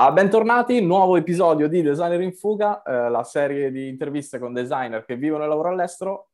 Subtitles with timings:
[0.00, 5.04] Ah, bentornati, nuovo episodio di Designer in Fuga, eh, la serie di interviste con designer
[5.04, 6.28] che vivono e lavorano all'estero,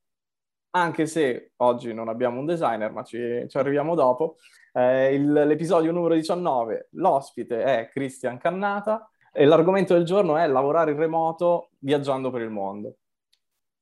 [0.73, 4.37] anche se oggi non abbiamo un designer, ma ci, ci arriviamo dopo.
[4.71, 10.91] Eh, il, l'episodio numero 19, l'ospite è Cristian Cannata e l'argomento del giorno è lavorare
[10.91, 12.97] in remoto viaggiando per il mondo.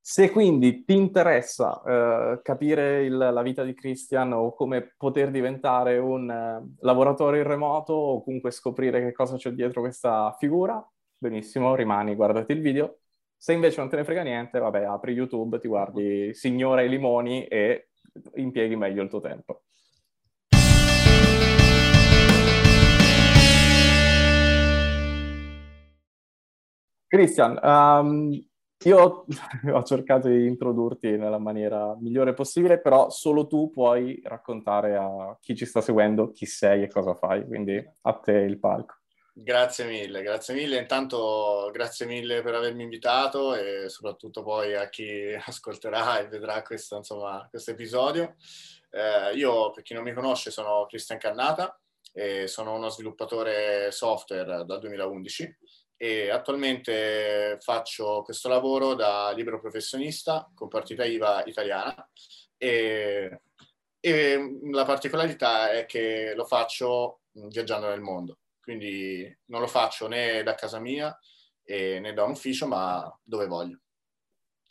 [0.05, 5.97] Se quindi ti interessa eh, capire il, la vita di Christian o come poter diventare
[5.99, 10.85] un eh, lavoratore in remoto o comunque scoprire che cosa c'è dietro questa figura,
[11.17, 12.99] benissimo, rimani, guardati il video.
[13.37, 17.47] Se invece non te ne frega niente, vabbè, apri YouTube, ti guardi Signora e Limoni
[17.47, 17.91] e
[18.35, 19.63] impieghi meglio il tuo tempo.
[27.07, 28.52] Christian, um,
[28.85, 29.25] io
[29.73, 35.55] ho cercato di introdurti nella maniera migliore possibile, però solo tu puoi raccontare a chi
[35.55, 38.97] ci sta seguendo chi sei e cosa fai, quindi a te il palco.
[39.35, 40.77] Grazie mille, grazie mille.
[40.79, 46.97] Intanto grazie mille per avermi invitato e soprattutto poi a chi ascolterà e vedrà questo,
[46.97, 48.37] insomma, questo episodio.
[48.91, 51.79] Eh, io, per chi non mi conosce, sono Cristian Cannata
[52.13, 55.57] e sono uno sviluppatore software dal 2011
[56.03, 62.11] e attualmente faccio questo lavoro da libero professionista con partita IVA italiana
[62.57, 63.43] e,
[64.01, 70.43] e la particolarità è che lo faccio viaggiando nel mondo, quindi non lo faccio né
[70.43, 71.17] da casa mia
[71.65, 73.79] né da un ufficio, ma dove voglio.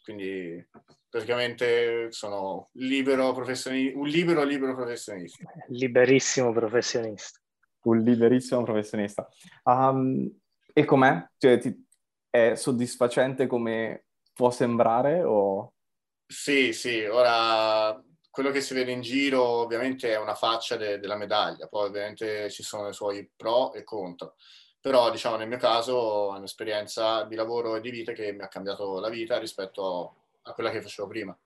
[0.04, 0.62] Quindi
[1.08, 5.50] praticamente sono libero professionista, un libero libero professionista.
[5.70, 7.40] Liberissimo professionista.
[7.84, 9.28] Un liberissimo professionista.
[9.64, 10.41] Um,
[10.74, 11.26] e com'è?
[11.38, 11.88] Cioè, ti,
[12.30, 15.24] è soddisfacente come può sembrare?
[15.24, 15.74] O...
[16.26, 21.18] Sì, sì, ora quello che si vede in giro ovviamente è una faccia de- della
[21.18, 24.36] medaglia, poi ovviamente ci sono i suoi pro e contro,
[24.80, 28.48] però diciamo nel mio caso è un'esperienza di lavoro e di vita che mi ha
[28.48, 31.38] cambiato la vita rispetto a quella che facevo prima,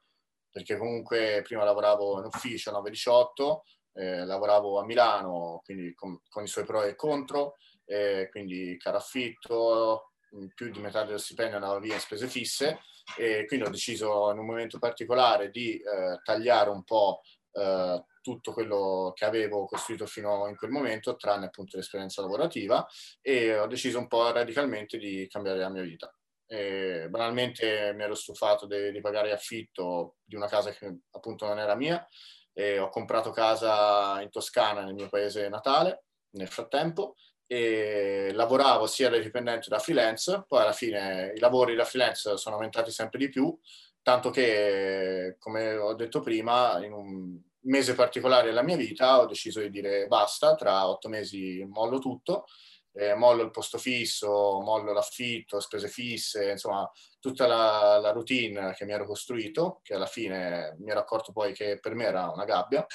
[0.51, 3.61] perché comunque prima lavoravo in ufficio 9-18,
[3.93, 8.97] eh, lavoravo a Milano, quindi con, con i suoi pro e contro, eh, quindi caro
[8.97, 10.11] affitto,
[10.53, 12.79] più di metà dello stipendio andava via in spese fisse.
[13.17, 18.51] E quindi ho deciso in un momento particolare di eh, tagliare un po' eh, tutto
[18.51, 22.85] quello che avevo costruito fino in quel momento, tranne appunto l'esperienza lavorativa.
[23.21, 26.13] E ho deciso un po' radicalmente di cambiare la mia vita.
[26.47, 31.75] E banalmente mi ero stufato di pagare affitto di una casa che appunto non era
[31.75, 32.05] mia.
[32.53, 37.15] E ho comprato casa in Toscana, nel mio paese natale, nel frattempo
[37.48, 42.56] e lavoravo sia da dipendente da freelance, poi alla fine i lavori da freelance sono
[42.56, 43.58] aumentati sempre di più,
[44.02, 49.60] tanto che, come ho detto prima, in un mese particolare della mia vita ho deciso
[49.60, 52.45] di dire basta, tra otto mesi mollo tutto,
[52.94, 56.89] eh, mollo il posto fisso, mollo l'affitto, spese fisse, insomma
[57.20, 61.54] tutta la, la routine che mi ero costruito, che alla fine mi ero accorto poi
[61.54, 62.86] che per me era una gabbia,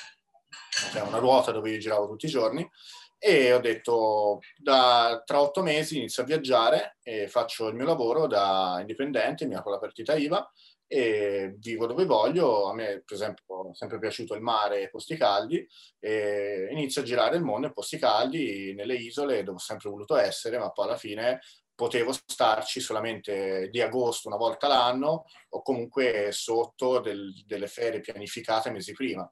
[0.92, 2.68] cioè una ruota dove io giravo tutti i giorni
[3.22, 8.26] e ho detto da, tra otto mesi inizio a viaggiare e faccio il mio lavoro
[8.26, 10.50] da indipendente, mi apro la partita IVA
[10.86, 12.66] e vivo dove voglio.
[12.66, 15.64] A me, per esempio, è sempre piaciuto il mare e i posti caldi
[15.98, 20.16] e inizio a girare il mondo in posti caldi, nelle isole dove ho sempre voluto
[20.16, 21.40] essere, ma poi alla fine
[21.74, 28.70] potevo starci solamente di agosto una volta l'anno o comunque sotto del, delle ferie pianificate
[28.70, 29.28] mesi prima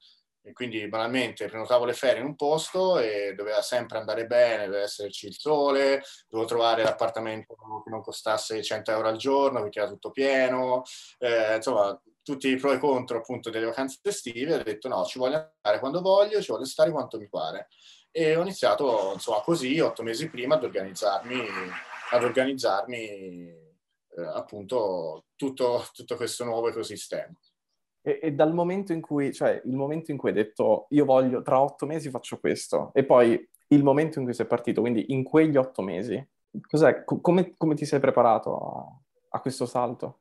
[0.48, 4.84] e quindi banalmente prenotavo le ferie in un posto e doveva sempre andare bene, doveva
[4.84, 9.88] esserci il sole, dovevo trovare l'appartamento che non costasse 100 euro al giorno perché era
[9.88, 10.82] tutto pieno,
[11.18, 15.18] eh, insomma tutti i pro e contro appunto delle vacanze estive, ho detto no, ci
[15.18, 17.68] voglio andare quando voglio, ci voglio stare quanto mi pare.
[18.10, 21.40] E ho iniziato insomma così, otto mesi prima, ad organizzarmi,
[22.10, 27.32] ad organizzarmi eh, appunto tutto, tutto questo nuovo ecosistema.
[28.08, 31.42] E, e, dal momento in cui, cioè il momento in cui hai detto io voglio,
[31.42, 35.22] tra otto mesi faccio questo, e poi il momento in cui sei partito, quindi in
[35.22, 36.26] quegli otto mesi,
[37.04, 40.20] co- come, come, ti sei preparato a, a, questo salto?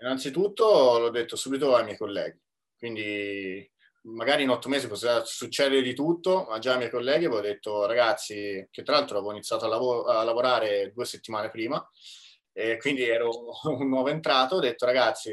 [0.00, 2.40] Innanzitutto l'ho detto subito ai miei colleghi,
[2.76, 3.70] quindi
[4.02, 7.86] magari in otto mesi poteva succedere di tutto, ma già ai miei colleghi avevo detto
[7.86, 11.88] ragazzi, che tra l'altro avevo iniziato a, lav- a lavorare due settimane prima,
[12.58, 13.30] e quindi ero
[13.70, 15.30] un nuovo entrato, ho detto ragazzi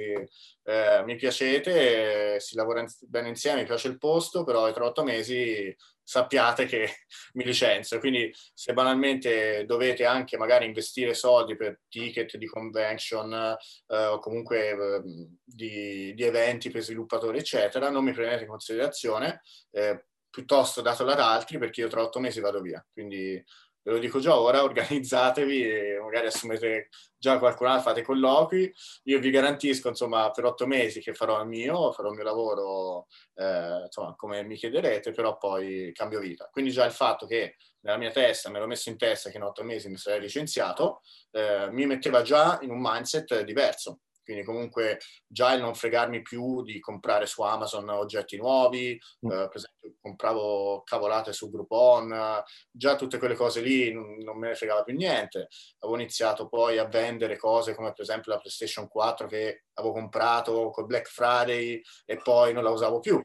[0.64, 5.76] eh, mi piacete, si lavora bene insieme, mi piace il posto, però tra otto mesi
[6.04, 6.88] sappiate che
[7.34, 7.98] mi licenzio.
[7.98, 14.70] Quindi se banalmente dovete anche magari investire soldi per ticket di convention eh, o comunque
[14.70, 15.02] eh,
[15.44, 19.42] di, di, eventi per sviluppatori, eccetera, non mi prendete in considerazione,
[19.72, 22.86] eh, piuttosto datelo ad altri perché io tra otto mesi vado via.
[22.94, 23.44] Quindi
[23.86, 28.74] ve lo dico già ora, organizzatevi e magari assumete già qualcun altro, fate colloqui.
[29.04, 33.08] Io vi garantisco, insomma, per otto mesi che farò il mio, farò il mio lavoro,
[33.36, 36.50] eh, insomma, come mi chiederete, però poi cambio vita.
[36.52, 39.44] Quindi già il fatto che nella mia testa, me l'ho messo in testa che in
[39.44, 41.02] otto mesi mi sarei licenziato,
[41.32, 44.00] eh, mi metteva già in un mindset diverso.
[44.26, 49.32] Quindi comunque già il non fregarmi più di comprare su Amazon oggetti nuovi, mm.
[49.32, 54.50] eh, per esempio compravo cavolate su Groupon, già tutte quelle cose lì non, non, me
[54.50, 55.48] ne fregava più niente.
[55.80, 60.72] Avevo iniziato poi a vendere cose come per esempio la PlayStation 4 che avevo comprato
[60.72, 63.22] col Black Friday e poi non la usavo più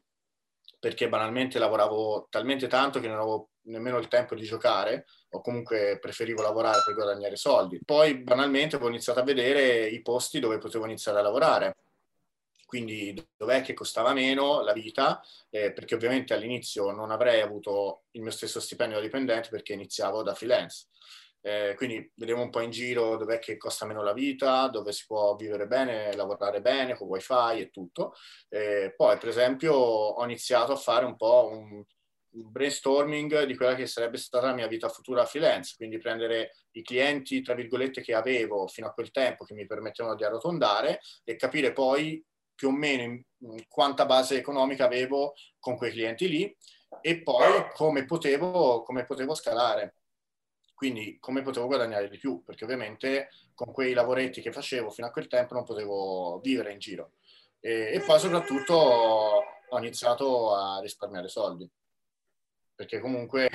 [0.81, 5.99] perché banalmente lavoravo talmente tanto che non avevo nemmeno il tempo di giocare o comunque
[6.01, 7.79] preferivo lavorare per guadagnare soldi.
[7.85, 11.75] Poi banalmente ho iniziato a vedere i posti dove potevo iniziare a lavorare.
[12.65, 18.23] Quindi dov'è che costava meno la vita, eh, perché ovviamente all'inizio non avrei avuto il
[18.23, 20.87] mio stesso stipendio da dipendente perché iniziavo da freelance.
[21.43, 25.05] Eh, quindi vedevo un po' in giro dov'è che costa meno la vita, dove si
[25.07, 28.13] può vivere bene, lavorare bene con wifi e tutto.
[28.49, 31.83] Eh, poi, per esempio, ho iniziato a fare un po' un,
[32.33, 36.81] brainstorming di quella che sarebbe stata la mia vita futura a freelance, quindi prendere i
[36.81, 41.35] clienti, tra virgolette, che avevo fino a quel tempo che mi permettevano di arrotondare e
[41.35, 42.23] capire poi
[42.55, 46.57] più o meno in, in quanta base economica avevo con quei clienti lì
[47.01, 49.95] e poi come potevo, come potevo scalare.
[50.81, 55.11] Quindi come potevo guadagnare di più, perché ovviamente con quei lavoretti che facevo fino a
[55.11, 57.11] quel tempo non potevo vivere in giro.
[57.59, 61.69] E, e poi soprattutto ho iniziato a risparmiare soldi
[62.73, 63.47] perché comunque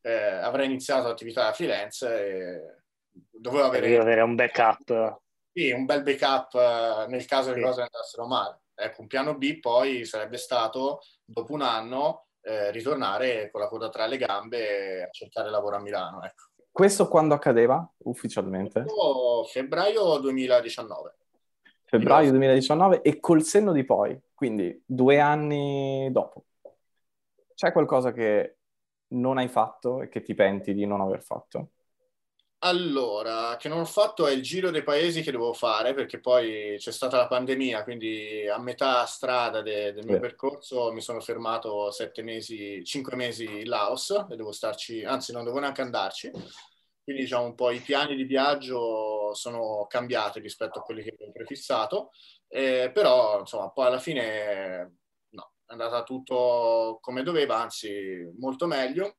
[0.00, 3.98] eh, avrei iniziato l'attività da freelance e dovevo avere...
[3.98, 5.20] avere un backup.
[5.52, 7.58] Sì, un bel backup eh, nel caso sì.
[7.58, 8.62] le cose andassero male.
[8.74, 13.90] Ecco, un piano B poi sarebbe stato, dopo un anno, eh, ritornare con la coda
[13.90, 16.24] tra le gambe a cercare lavoro a Milano.
[16.24, 16.49] Ecco.
[16.72, 18.84] Questo quando accadeva ufficialmente?
[19.46, 21.14] Febbraio 2019.
[21.84, 26.44] Febbraio 2019 e col senno di poi, quindi due anni dopo.
[27.54, 28.58] C'è qualcosa che
[29.08, 31.70] non hai fatto e che ti penti di non aver fatto?
[32.62, 36.74] Allora, che non ho fatto è il giro dei paesi che devo fare perché poi
[36.76, 40.20] c'è stata la pandemia, quindi a metà strada de- del mio Beh.
[40.20, 45.44] percorso mi sono fermato sette mesi, cinque mesi in Laos e devo starci, anzi non
[45.44, 46.30] devo neanche andarci.
[47.02, 51.32] Quindi diciamo un po' i piani di viaggio sono cambiati rispetto a quelli che avevo
[51.32, 52.10] prefissato,
[52.46, 54.86] eh, però insomma poi alla fine è
[55.66, 59.16] andata tutto come doveva, anzi molto meglio.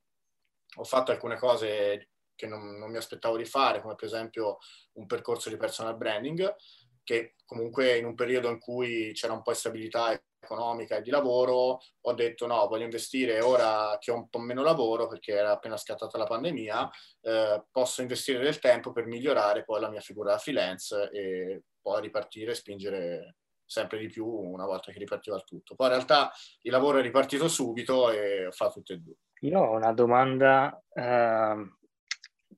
[0.75, 2.10] Ho fatto alcune cose
[2.41, 4.57] che non, non mi aspettavo di fare, come per esempio
[4.93, 6.55] un percorso di personal branding,
[7.03, 11.11] che comunque in un periodo in cui c'era un po' di stabilità economica e di
[11.11, 15.51] lavoro, ho detto no, voglio investire ora che ho un po' meno lavoro perché era
[15.51, 16.89] appena scattata la pandemia,
[17.21, 22.01] eh, posso investire del tempo per migliorare poi la mia figura da freelance e poi
[22.01, 25.75] ripartire e spingere sempre di più una volta che ripartiva il tutto.
[25.75, 26.31] Poi in realtà
[26.63, 29.15] il lavoro è ripartito subito e fatto tutte e due.
[29.41, 31.79] Io ho una domanda eh,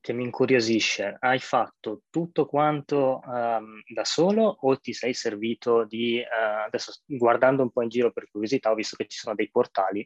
[0.03, 1.15] che mi incuriosisce.
[1.17, 3.61] Hai fatto tutto quanto eh,
[3.93, 6.19] da solo o ti sei servito di...
[6.19, 6.25] Eh,
[6.65, 10.05] adesso guardando un po' in giro per curiosità ho visto che ci sono dei portali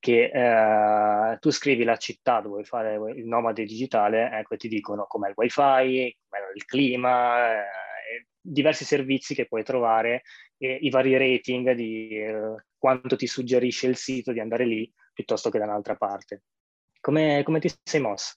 [0.00, 5.06] che eh, tu scrivi la città dove vuoi fare il nomade digitale, ecco, ti dicono
[5.06, 10.22] com'è il wifi, com'è il clima eh, diversi servizi che puoi trovare
[10.56, 15.48] e i vari rating di eh, quanto ti suggerisce il sito di andare lì piuttosto
[15.48, 16.42] che da un'altra parte.
[17.00, 18.32] Come, come ti sei mosso?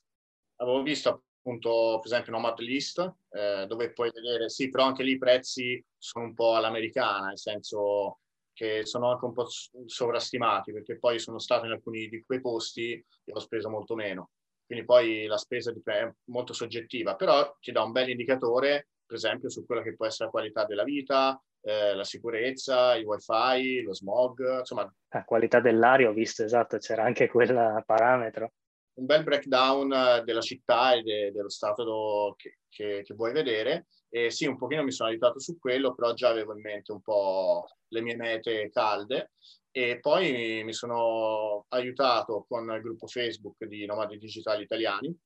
[0.62, 5.14] Avevo visto appunto per esempio Nomad List eh, dove puoi vedere, sì, però anche lì
[5.14, 8.20] i prezzi sono un po' all'americana, nel senso
[8.54, 9.48] che sono anche un po'
[9.86, 14.32] sovrastimati perché poi sono stato in alcuni di quei posti e ho speso molto meno.
[14.66, 19.50] Quindi poi la spesa è molto soggettiva, però ti dà un bel indicatore per esempio
[19.50, 23.94] su quella che può essere la qualità della vita, eh, la sicurezza, il wifi, lo
[23.94, 24.90] smog, insomma.
[25.10, 28.54] La qualità dell'aria ho visto, esatto, c'era anche quel parametro.
[28.94, 33.88] Un bel breakdown eh, della città e de- dello stato che, che, che, vuoi vedere.
[34.10, 37.02] E sì, un pochino mi sono aiutato su quello, però già avevo in mente un
[37.02, 39.32] po' le mie mete calde.
[39.72, 45.18] E poi mi sono aiutato con il gruppo Facebook di Nomadi Digitali Italiani.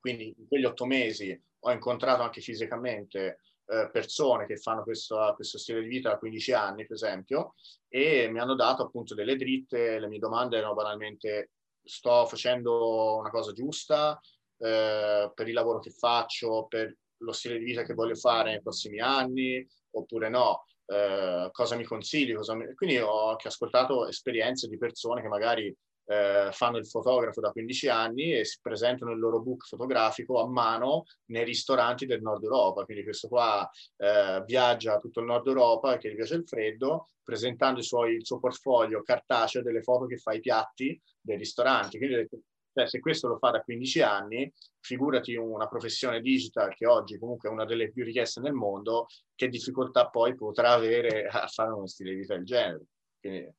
[0.00, 5.58] Quindi in quegli otto mesi ho incontrato anche fisicamente eh, persone che fanno questo, questo,
[5.58, 7.54] stile di vita da 15 anni, per esempio,
[7.88, 9.98] e mi hanno dato appunto delle dritte.
[9.98, 11.50] Le mie domande erano banalmente:
[11.88, 14.20] sto facendo una cosa giusta
[14.58, 18.62] eh, per il lavoro che faccio, per lo stile di vita che voglio fare nei
[18.62, 20.64] prossimi anni, oppure no?
[20.86, 22.34] Eh, cosa mi consigli?
[22.34, 22.74] Cosa mi...
[22.74, 25.74] Quindi ho anche ascoltato esperienze di persone che magari
[26.08, 30.48] eh, fanno il fotografo da 15 anni e si presentano il loro book fotografico a
[30.48, 32.84] mano nei ristoranti del nord Europa.
[32.84, 37.80] Quindi questo qua eh, viaggia tutto il nord Europa che gli piace il freddo, presentando
[37.80, 41.98] i suoi, il suo portfolio cartaceo delle foto che fa ai piatti dei ristoranti.
[41.98, 42.26] Quindi
[42.72, 47.48] cioè, se questo lo fa da 15 anni, figurati una professione digital che oggi comunque
[47.48, 51.86] è una delle più richieste nel mondo, che difficoltà poi potrà avere a fare uno
[51.86, 52.84] stile di vita del genere.
[53.20, 53.52] Quindi,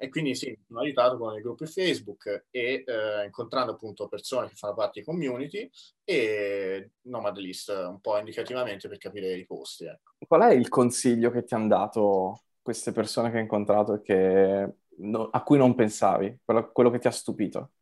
[0.00, 4.48] e quindi sì, mi sono aiutato con i gruppi Facebook e eh, incontrando appunto persone
[4.48, 5.68] che fanno parte di community
[6.04, 9.86] e Nomad List un po' indicativamente per capire i posti.
[9.86, 10.12] Ecco.
[10.24, 14.72] Qual è il consiglio che ti hanno dato queste persone che hai incontrato e che,
[14.98, 16.42] no, a cui non pensavi?
[16.44, 17.72] Quello, quello, che ti ha stupito?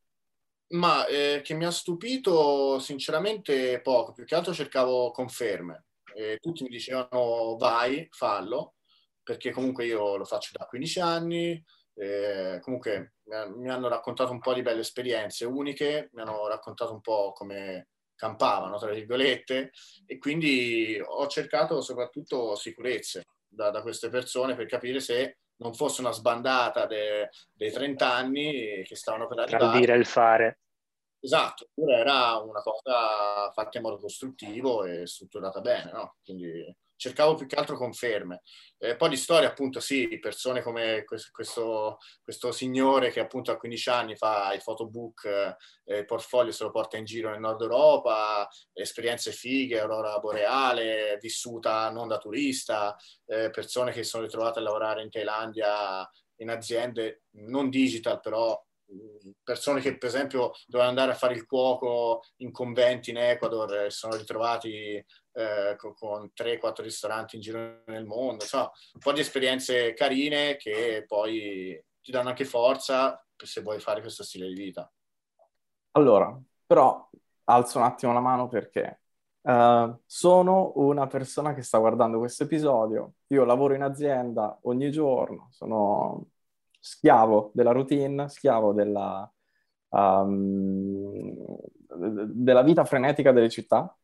[0.68, 5.84] Ma eh, che mi ha stupito sinceramente poco, più che altro cercavo conferme.
[6.14, 8.76] E tutti mi dicevano vai, fallo,
[9.22, 11.62] perché comunque io lo faccio da 15 anni,
[11.98, 17.00] eh, comunque mi hanno raccontato un po' di belle esperienze uniche, mi hanno raccontato un
[17.00, 19.72] po' come campavano, tra virgolette,
[20.06, 26.02] e quindi ho cercato soprattutto sicurezze da, da queste persone per capire se non fosse
[26.02, 29.70] una sbandata de, dei 30 anni che stavano per arrivare.
[29.70, 30.60] Tra dire il fare.
[31.18, 36.16] Esatto, era una cosa fatta in modo costruttivo e strutturata bene, no?
[36.22, 38.42] Quindi cercavo più che altro conferme.
[38.78, 43.88] Eh, poi di storia, appunto, sì, persone come questo, questo, signore che appunto a 15
[43.88, 45.24] anni fa il photobook,
[45.84, 51.18] eh, il portfolio se lo porta in giro nel nord Europa, esperienze fighe, aurora boreale,
[51.20, 57.22] vissuta non da turista, eh, persone che sono ritrovate a lavorare in Thailandia in aziende
[57.36, 58.62] non digital, però
[59.42, 63.90] persone che per esempio dovevano andare a fare il cuoco in conventi in Ecuador e
[63.90, 65.04] sono ritrovati
[65.36, 70.56] eh, con, con 3-4 ristoranti in giro nel mondo, insomma, un po' di esperienze carine
[70.56, 74.90] che poi ti danno anche forza se vuoi fare questo stile di vita.
[75.92, 77.06] Allora, però
[77.44, 79.00] alzo un attimo la mano perché
[79.42, 85.48] uh, sono una persona che sta guardando questo episodio, io lavoro in azienda ogni giorno,
[85.50, 86.28] sono
[86.80, 89.30] schiavo della routine, schiavo della,
[89.88, 91.34] um,
[91.88, 93.94] della vita frenetica delle città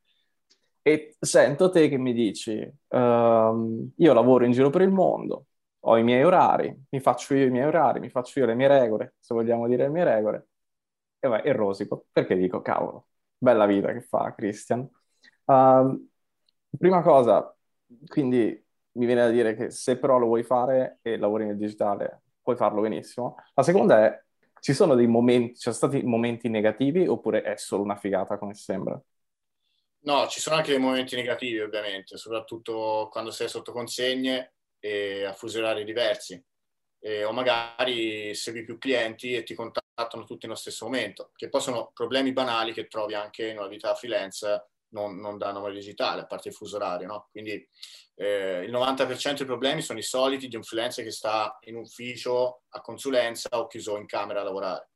[0.82, 2.52] e sento te che mi dici,
[2.88, 5.46] uh, io lavoro in giro per il mondo,
[5.80, 8.68] ho i miei orari, mi faccio io i miei orari, mi faccio io le mie
[8.68, 10.48] regole, se vogliamo dire le mie regole,
[11.18, 13.08] e vai, e rosico, perché dico, cavolo,
[13.38, 14.88] bella vita che fa Christian.
[15.44, 16.08] Uh,
[16.78, 17.54] prima cosa,
[18.06, 22.22] quindi mi viene da dire che se però lo vuoi fare e lavori nel digitale,
[22.42, 23.36] puoi farlo benissimo.
[23.54, 24.22] La seconda è,
[24.60, 28.54] ci sono dei momenti, ci sono stati momenti negativi oppure è solo una figata come
[28.54, 29.00] sembra?
[30.04, 35.32] No, ci sono anche dei momenti negativi ovviamente, soprattutto quando sei sotto consegne e a
[35.32, 36.42] fusi orari diversi.
[36.98, 41.60] E, o magari segui più clienti e ti contattano tutti nello stesso momento, che poi
[41.60, 46.26] sono problemi banali che trovi anche una vita freelance non, non da nome digitale, a
[46.26, 47.06] parte il fuso orario.
[47.06, 47.28] No?
[47.30, 47.52] Quindi
[48.16, 52.62] eh, il 90% dei problemi sono i soliti di un freelancer che sta in ufficio
[52.70, 54.91] a consulenza o chiuso in camera a lavorare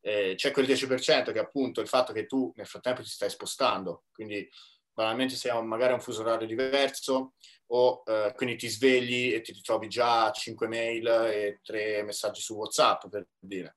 [0.00, 3.30] eh, c'è quel 10% che è appunto il fatto che tu nel frattempo ti stai
[3.30, 4.48] spostando, quindi
[4.92, 7.34] banalmente sei magari a un fuso orario diverso
[7.72, 12.54] o eh, quindi ti svegli e ti ritrovi già 5 mail e 3 messaggi su
[12.54, 13.76] WhatsApp per dire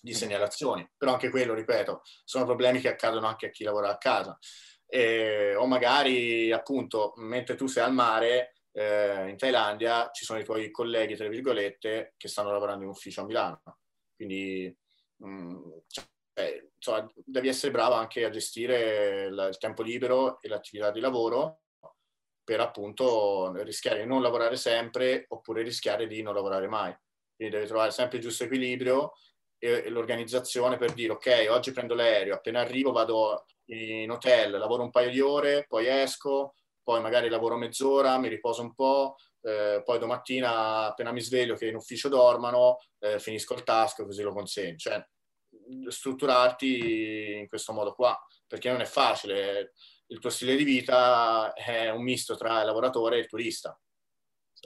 [0.00, 0.14] di mm.
[0.14, 4.38] segnalazioni, però anche quello, ripeto, sono problemi che accadono anche a chi lavora a casa.
[4.86, 10.44] Eh, o magari appunto mentre tu sei al mare eh, in Thailandia ci sono i
[10.44, 13.62] tuoi colleghi, tra virgolette, che stanno lavorando in ufficio a Milano.
[14.14, 14.76] Quindi
[15.26, 21.00] Mm, cioè, insomma, devi essere bravo anche a gestire il tempo libero e l'attività di
[21.00, 21.60] lavoro
[22.44, 26.94] per appunto rischiare di non lavorare sempre oppure rischiare di non lavorare mai.
[27.34, 29.12] Quindi devi trovare sempre il giusto equilibrio
[29.58, 34.82] e, e l'organizzazione per dire ok, oggi prendo l'aereo, appena arrivo vado in hotel, lavoro
[34.82, 39.80] un paio di ore, poi esco, poi magari lavoro mezz'ora, mi riposo un po', eh,
[39.82, 44.32] poi domattina appena mi sveglio che in ufficio dormano, eh, finisco il task così lo
[44.32, 44.76] consegno.
[44.76, 45.02] Cioè,
[45.88, 49.72] strutturarti in questo modo qua, perché non è facile.
[50.06, 53.78] Il tuo stile di vita è un misto tra il lavoratore e il turista.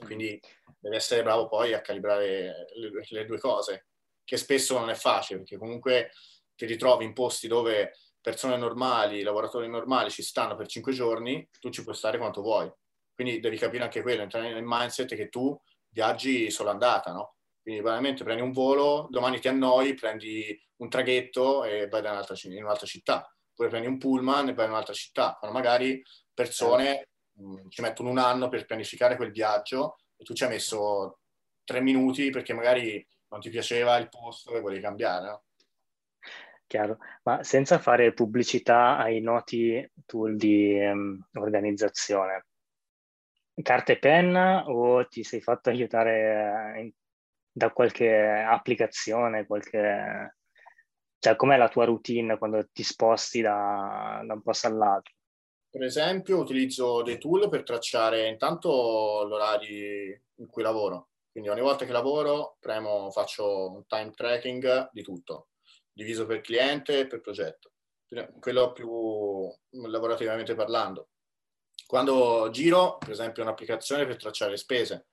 [0.05, 0.39] Quindi
[0.79, 2.67] devi essere bravo poi a calibrare
[3.09, 3.87] le, due cose,
[4.23, 6.11] che spesso non è facile, perché comunque
[6.55, 11.69] ti ritrovi in posti dove persone normali, lavoratori normali ci stanno per cinque giorni, tu
[11.69, 12.71] ci puoi stare quanto vuoi.
[13.13, 15.57] Quindi devi capire anche quello, entrare nel mindset che tu
[15.89, 17.38] viaggi solo andata, no?
[17.61, 22.63] Quindi veramente prendi un volo, domani ti annoi, prendi un traghetto e vai un'altra, in
[22.63, 23.33] un'altra città.
[23.51, 25.35] Oppure prendi un pullman e vai in un'altra città.
[25.39, 26.01] Quando magari
[26.33, 30.49] persone mh, mm, ci mettono un anno per pianificare quel viaggio e tu ci hai
[30.49, 31.19] messo
[31.63, 35.43] tre minuti perché magari non ti piaceva il posto e volevi cambiare, no?
[36.69, 42.45] Chiaro, ma senza fare pubblicità ai noti tool di um, organizzazione,
[43.63, 46.93] carta e penna o ti sei fatto aiutare eh,
[47.59, 50.37] da qualche applicazione, qualche...
[51.19, 55.13] cioè com'è la tua routine quando ti sposti da, da un posto all'altro?
[55.69, 61.85] Per esempio utilizzo dei tool per tracciare intanto l'orario in cui lavoro, quindi ogni volta
[61.85, 65.49] che lavoro premo, faccio un time tracking di tutto,
[65.91, 67.73] diviso per cliente e per progetto,
[68.39, 69.53] quello più
[69.87, 71.09] lavorativamente parlando.
[71.85, 75.07] Quando giro, per esempio, un'applicazione per tracciare spese,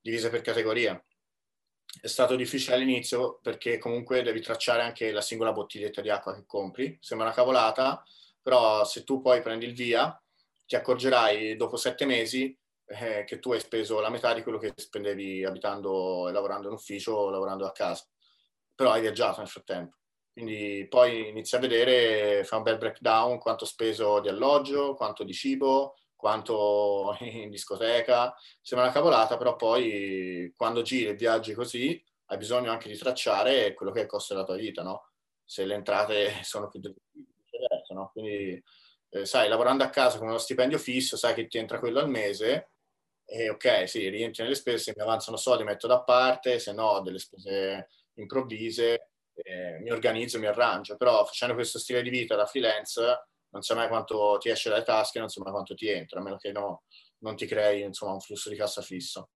[0.00, 1.00] divise per categoria,
[2.00, 6.44] è stato difficile all'inizio perché comunque devi tracciare anche la singola bottiglietta di acqua che
[6.46, 6.96] compri.
[7.00, 8.02] Sembra una cavolata,
[8.42, 10.20] però se tu poi prendi il via,
[10.66, 14.72] ti accorgerai dopo sette mesi eh, che tu hai speso la metà di quello che
[14.74, 18.04] spendevi abitando e lavorando in ufficio o lavorando a casa.
[18.74, 19.96] Però hai viaggiato nel frattempo.
[20.32, 25.32] Quindi poi inizi a vedere, fai un bel breakdown, quanto speso di alloggio, quanto di
[25.32, 28.34] cibo, quanto in discoteca.
[28.60, 33.74] Sembra una cavolata, però poi quando giri e viaggi così hai bisogno anche di tracciare
[33.74, 35.10] quello che costo della tua vita, no?
[35.44, 38.10] Se le entrate sono più diverse, no?
[38.12, 38.62] Quindi,
[39.10, 42.08] eh, sai, lavorando a casa con uno stipendio fisso, sai che ti entra quello al
[42.08, 42.70] mese
[43.28, 46.84] e ok, sì, rientri nelle spese, se mi avanzano soldi metto da parte, se no
[46.84, 52.36] ho delle spese improvvise, eh, mi organizzo, mi arrangio, però facendo questo stile di vita
[52.36, 55.88] da freelance non sai mai quanto ti esce dalle tasche, non sai mai quanto ti
[55.88, 56.82] entra, a meno che no,
[57.20, 59.30] non ti crei insomma, un flusso di cassa fisso.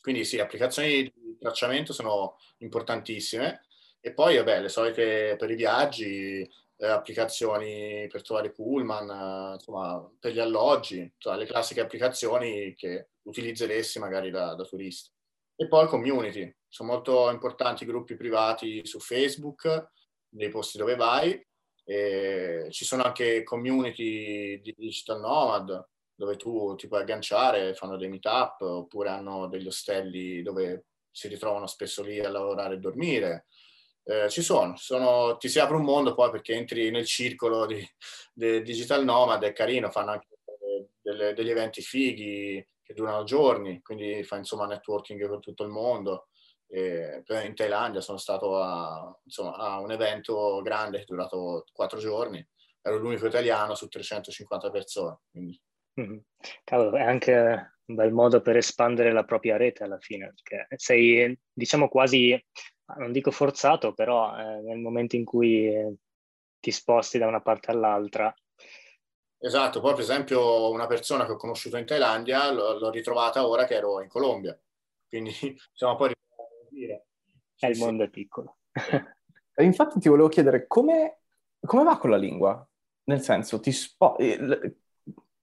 [0.00, 3.62] Quindi sì, applicazioni di tracciamento sono importantissime
[4.00, 10.08] e poi vabbè, le solite per i viaggi, eh, applicazioni per trovare pullman, eh, insomma,
[10.20, 15.10] per gli alloggi, cioè le classiche applicazioni che utilizzeresti magari da, da turista.
[15.56, 19.90] E poi community, sono molto importanti i gruppi privati su Facebook,
[20.36, 21.44] nei posti dove vai,
[21.88, 28.08] e ci sono anche community di digital nomad dove tu ti puoi agganciare, fanno dei
[28.08, 33.46] meetup oppure hanno degli ostelli dove si ritrovano spesso lì a lavorare e dormire.
[34.02, 37.86] Eh, ci sono, sono, ti si apre un mondo poi perché entri nel circolo di,
[38.32, 40.26] di digital nomad, è carino, fanno anche
[41.00, 46.28] delle, degli eventi fighi che durano giorni, quindi fa insomma networking con tutto il mondo.
[46.68, 51.98] E in Thailandia sono stato a, insomma, a, un evento grande che è durato quattro
[51.98, 52.44] giorni,
[52.82, 55.18] ero l'unico italiano su 350 persone.
[55.30, 55.60] Quindi.
[56.00, 56.18] Mm-hmm.
[56.64, 61.38] Cavolo, è anche un bel modo per espandere la propria rete alla fine, perché sei,
[61.52, 62.38] diciamo, quasi,
[62.98, 65.72] non dico forzato, però eh, nel momento in cui
[66.60, 68.34] ti sposti da una parte all'altra.
[69.38, 73.64] Esatto, poi per esempio una persona che ho conosciuto in Thailandia l'ho, l'ho ritrovata ora
[73.64, 74.58] che ero in Colombia,
[75.08, 75.30] quindi
[75.72, 76.15] siamo poi
[76.76, 77.06] dire.
[77.54, 78.58] Sì, il mondo è piccolo.
[79.58, 81.20] Infatti ti volevo chiedere come,
[81.60, 82.66] come, va con la lingua?
[83.04, 84.76] Nel senso, ti spo- eh,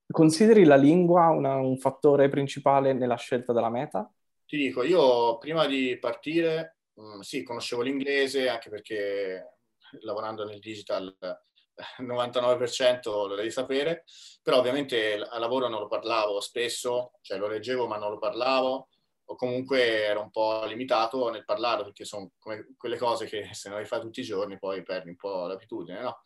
[0.05, 4.11] consideri la lingua una, un fattore principale nella scelta della meta?
[4.45, 9.57] Ti dico, io prima di partire, mh, mm, sì, conoscevo l'inglese anche perché
[10.01, 11.15] lavorando nel digital
[11.99, 14.03] il 99% lo devi sapere,
[14.41, 18.89] però ovviamente a lavoro non lo parlavo spesso, cioè lo leggevo ma non lo parlavo,
[19.33, 23.69] o comunque ero un po' limitato nel parlare perché sono come quelle cose che se
[23.69, 26.21] non le fai tutti i giorni poi perdi un po' l'abitudine, no?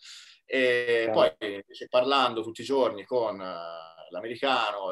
[0.46, 4.92] E poi invece parlando tutti i giorni con uh, l'americano,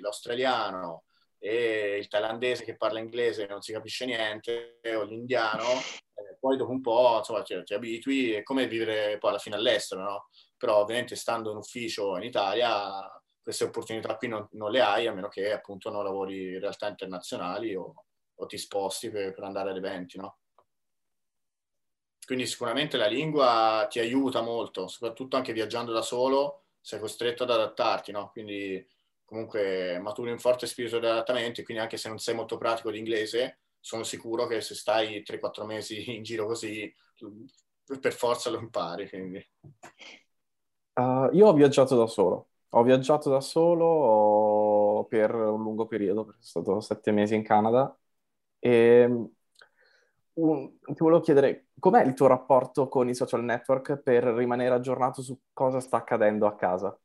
[0.00, 1.04] l'australiano
[1.38, 5.68] e il thailandese che parla inglese e non si capisce niente, o l'indiano,
[6.14, 9.56] eh, poi dopo un po' insomma ti, ti abitui, è come vivere poi alla fine
[9.56, 10.28] all'estero, no?
[10.56, 13.08] Però ovviamente stando in ufficio in Italia
[13.44, 16.88] queste opportunità qui non, non, le hai a meno che appunto non lavori in realtà
[16.88, 17.94] internazionali o,
[18.34, 20.38] o ti sposti per, per, andare ad eventi, no?
[22.24, 27.50] Quindi sicuramente la lingua ti aiuta molto, soprattutto anche viaggiando da solo, sei costretto ad
[27.50, 28.30] adattarti, no?
[28.30, 28.82] Quindi
[29.24, 32.90] comunque maturi un forte spirito di adattamento e quindi anche se non sei molto pratico
[32.90, 36.90] di inglese, sono sicuro che se stai 3-4 mesi in giro così,
[38.00, 39.06] per forza lo impari.
[40.94, 46.42] Uh, io ho viaggiato da solo, ho viaggiato da solo per un lungo periodo, perché
[46.42, 47.96] sono stato sette mesi in Canada.
[48.58, 49.04] E
[50.34, 55.22] un, ti volevo chiedere, com'è il tuo rapporto con i social network per rimanere aggiornato
[55.22, 56.98] su cosa sta accadendo a casa?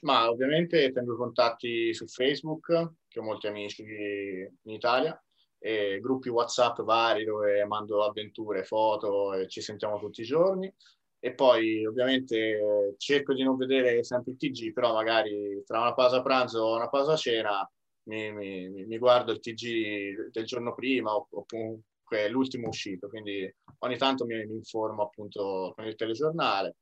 [0.00, 5.20] Ma ovviamente tengo contatti su Facebook, che ho molti amici in Italia,
[5.58, 10.72] e gruppi WhatsApp vari dove mando avventure, foto e ci sentiamo tutti i giorni
[11.18, 16.22] e poi ovviamente cerco di non vedere sempre il TG, però magari tra una pausa
[16.22, 17.68] pranzo e una pausa cena
[18.04, 23.96] mi, mi, mi guardo il TG del giorno prima o, comunque l'ultimo uscito, quindi ogni
[23.96, 26.76] tanto mi, mi informo appunto con il telegiornale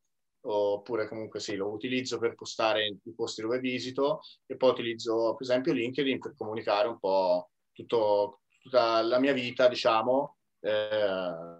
[0.46, 5.42] oppure comunque sì, lo utilizzo per postare i posti dove visito e poi utilizzo per
[5.46, 10.98] esempio LinkedIn per comunicare un po' tutto, tutta la mia vita, diciamo, eh,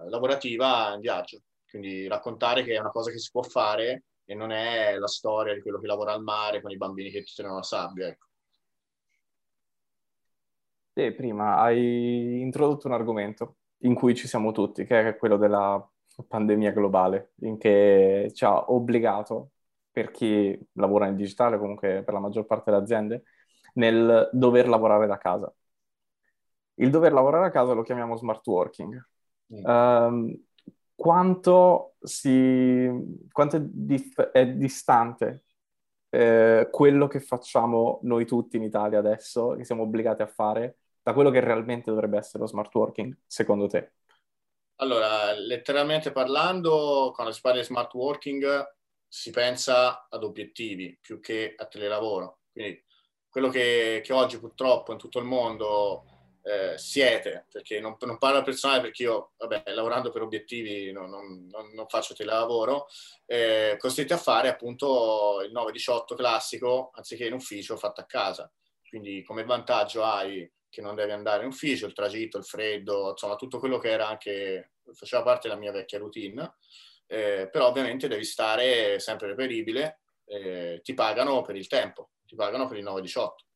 [0.09, 1.41] lavorativa in viaggio.
[1.75, 5.55] Quindi raccontare che è una cosa che si può fare e non è la storia
[5.55, 8.07] di quello che lavora al mare con i bambini che ti tengono la sabbia.
[8.07, 8.27] Ecco.
[10.93, 15.85] E prima hai introdotto un argomento in cui ci siamo tutti, che è quello della
[16.29, 19.51] pandemia globale, in che ci ha obbligato,
[19.91, 23.25] per chi lavora nel digitale, comunque per la maggior parte delle aziende,
[23.75, 25.53] nel dover lavorare da casa.
[26.75, 29.09] Il dover lavorare a casa lo chiamiamo smart working.
[29.53, 29.65] Mm.
[29.65, 30.45] Um,
[31.05, 32.89] quanto, si,
[33.31, 35.45] quanto è, dif- è distante
[36.09, 41.13] eh, quello che facciamo noi tutti in Italia adesso, che siamo obbligati a fare, da
[41.13, 43.93] quello che realmente dovrebbe essere lo smart working, secondo te?
[44.77, 48.75] Allora, letteralmente parlando, quando si parla di smart working
[49.07, 52.39] si pensa ad obiettivi più che a telelavoro.
[52.51, 52.83] Quindi
[53.29, 56.14] quello che, che oggi purtroppo in tutto il mondo
[56.47, 61.49] eh, siete, perché non, non, parlo personale perché io, vabbè, lavorando per obiettivi non, non,
[61.49, 62.87] non faccio telelavoro,
[63.25, 68.53] eh, costretti a fare appunto il 9-18 classico anziché in ufficio fatto a casa.
[68.87, 73.37] Quindi come vantaggio hai che non devi andare in ufficio, il tragitto, il freddo, insomma
[73.37, 76.57] tutto quello che era anche, faceva parte della mia vecchia routine,
[77.07, 82.67] eh, però ovviamente devi stare sempre reperibile, eh, ti pagano per il tempo, ti pagano
[82.67, 83.47] per il 9-18.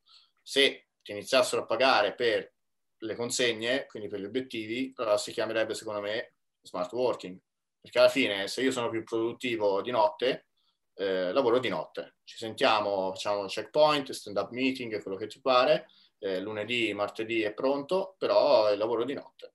[0.41, 2.53] Se ti iniziassero a pagare per
[2.99, 7.37] le consegne, quindi per gli obiettivi, allora si chiamerebbe secondo me smart working,
[7.79, 10.47] perché alla fine se io sono più produttivo di notte,
[10.95, 12.17] eh, lavoro di notte.
[12.23, 15.87] Ci sentiamo, facciamo checkpoint, stand up meeting, quello che ti pare,
[16.19, 19.53] eh, lunedì, martedì è pronto, però lavoro di notte.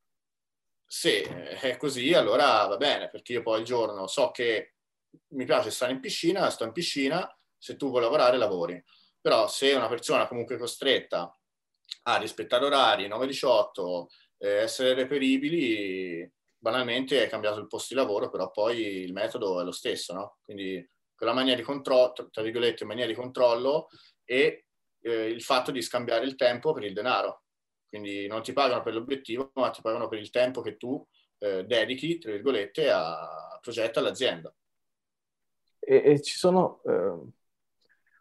[0.87, 4.75] Se è così, allora va bene, perché io poi il giorno so che
[5.29, 7.29] mi piace stare in piscina, sto in piscina,
[7.59, 8.83] se tu vuoi lavorare, lavori.
[9.21, 11.37] Però se una persona comunque costretta
[12.05, 14.07] a rispettare orari, 9-18,
[14.39, 19.65] eh, essere reperibili, banalmente è cambiato il posto di lavoro, però poi il metodo è
[19.65, 20.39] lo stesso, no?
[20.45, 23.89] Quindi quella maniera di controllo, tra virgolette, maniera di controllo
[24.25, 24.67] e
[25.01, 27.43] eh, il fatto di scambiare il tempo per il denaro.
[27.89, 31.07] Quindi non ti pagano per l'obiettivo, ma ti pagano per il tempo che tu
[31.39, 34.53] eh, dedichi, tra virgolette, a progetto all'azienda.
[35.79, 37.19] E, e ci sono, eh,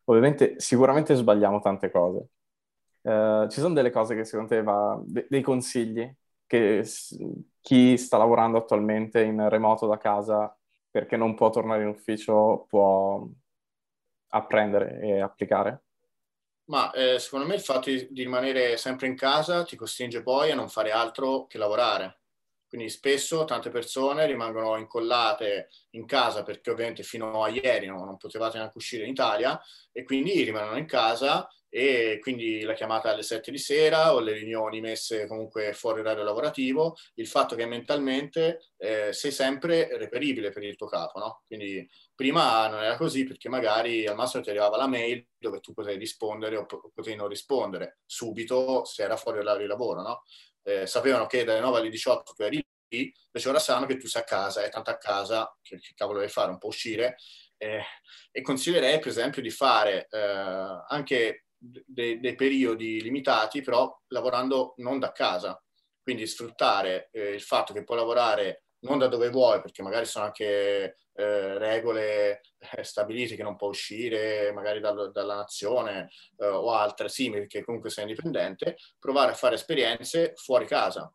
[0.06, 2.28] ovviamente, sicuramente sbagliamo tante cose.
[3.05, 6.09] Eh, ci sono delle cose che secondo te va, de- dei consigli
[6.45, 7.17] che s-
[7.59, 10.55] chi sta lavorando attualmente in remoto da casa
[10.89, 13.27] perché non può tornare in ufficio può
[14.29, 15.83] apprendere e applicare?
[16.65, 20.51] Ma eh, secondo me il fatto di, di, rimanere sempre in casa ti costringe poi
[20.51, 22.22] a non fare altro che lavorare.
[22.73, 28.17] Quindi spesso tante persone rimangono incollate in casa perché ovviamente fino a ieri no, non
[28.17, 33.21] potevate neanche uscire in Italia e quindi rimangono in casa e quindi la chiamata alle
[33.21, 38.71] 7 di sera o le riunioni messe comunque fuori orario lavorativo, il fatto che mentalmente
[38.77, 41.43] eh, sei sempre reperibile per il tuo capo, no?
[41.45, 45.73] Quindi prima non era così perché magari al massimo ti arrivava la mail dove tu
[45.73, 50.23] potevi rispondere o potevi non rispondere subito se era fuori orario di lavoro, no?
[50.63, 54.08] Eh, sapevano che dalle 9 alle 18 tu eri lì, invece ora sanno che tu
[54.08, 57.17] sei a casa, è tanto a casa, che, che cavolo devi fare, un po' uscire,
[57.58, 57.84] eh,
[58.32, 64.99] e consiglierei per esempio di fare eh, anche dei, dei, periodi limitati, però lavorando non
[64.99, 65.62] da casa.
[66.02, 70.25] Quindi sfruttare eh, il fatto che puoi lavorare non da dove vuoi, perché magari sono
[70.25, 76.71] anche eh, regole eh, stabilite che non può uscire magari dal, dalla nazione eh, o
[76.71, 81.13] altre simili, che comunque sei indipendente, provare a fare esperienze fuori casa.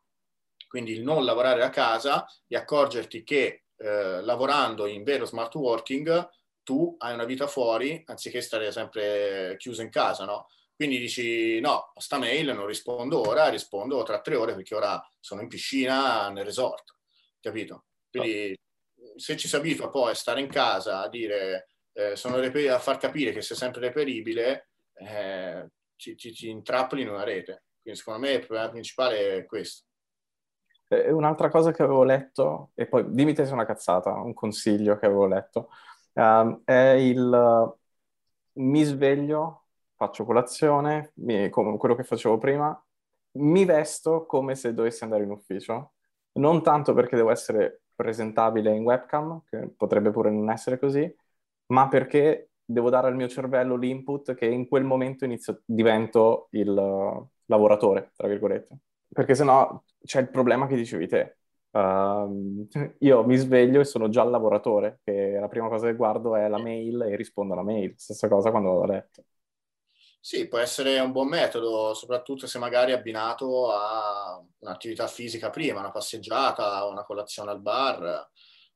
[0.68, 6.28] Quindi il non lavorare a casa e accorgerti che eh, lavorando in vero smart working
[6.62, 10.48] tu hai una vita fuori anziché stare sempre chiuso in casa, no?
[10.74, 15.40] Quindi dici no, sta mail non rispondo ora, rispondo tra tre ore perché ora sono
[15.40, 16.98] in piscina nel resort,
[17.40, 17.85] capito?
[18.11, 18.59] Quindi
[19.16, 22.98] se ci si abitua poi a stare in casa, a dire, eh, reper- a far
[22.98, 27.64] capire che sei sempre reperibile, eh, ci, ci, ci intrappoli in una rete.
[27.81, 29.85] Quindi secondo me il problema principale è questo.
[30.88, 34.96] E un'altra cosa che avevo letto, e poi dimmi se è una cazzata, un consiglio
[34.96, 35.68] che avevo letto,
[36.14, 37.77] um, è il
[38.59, 42.85] mi sveglio, faccio colazione, mi, come quello che facevo prima,
[43.33, 45.92] mi vesto come se dovessi andare in ufficio,
[46.33, 51.12] non tanto perché devo essere presentabile in webcam, che potrebbe pure non essere così,
[51.67, 56.73] ma perché devo dare al mio cervello l'input che in quel momento inizio, divento il
[57.47, 58.77] lavoratore, tra virgolette.
[59.12, 61.38] Perché sennò c'è il problema che dicevi te.
[61.71, 62.67] Uh,
[63.01, 66.49] io mi sveglio e sono già il lavoratore, che la prima cosa che guardo è
[66.49, 67.95] la mail e rispondo alla mail.
[67.97, 69.25] Stessa cosa quando vado a letto.
[70.29, 75.91] Sì, può essere un buon metodo, soprattutto se magari abbinato a un'attività fisica prima, una
[75.91, 78.29] passeggiata, una colazione al bar.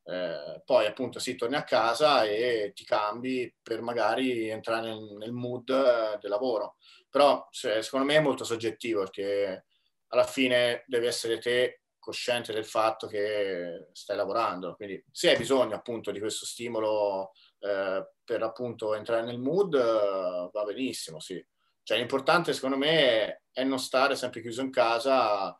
[0.03, 5.33] Eh, poi appunto si torni a casa e ti cambi per magari entrare nel, nel
[5.33, 6.77] mood eh, del lavoro.
[7.11, 9.67] Però se, secondo me è molto soggettivo perché
[10.09, 14.75] alla fine devi essere te cosciente del fatto che stai lavorando.
[14.75, 20.51] Quindi se hai bisogno appunto di questo stimolo eh, per appunto entrare nel mood, eh,
[20.53, 21.45] va benissimo, sì.
[21.85, 25.57] Cioè l'importante secondo me è non stare sempre chiuso in casa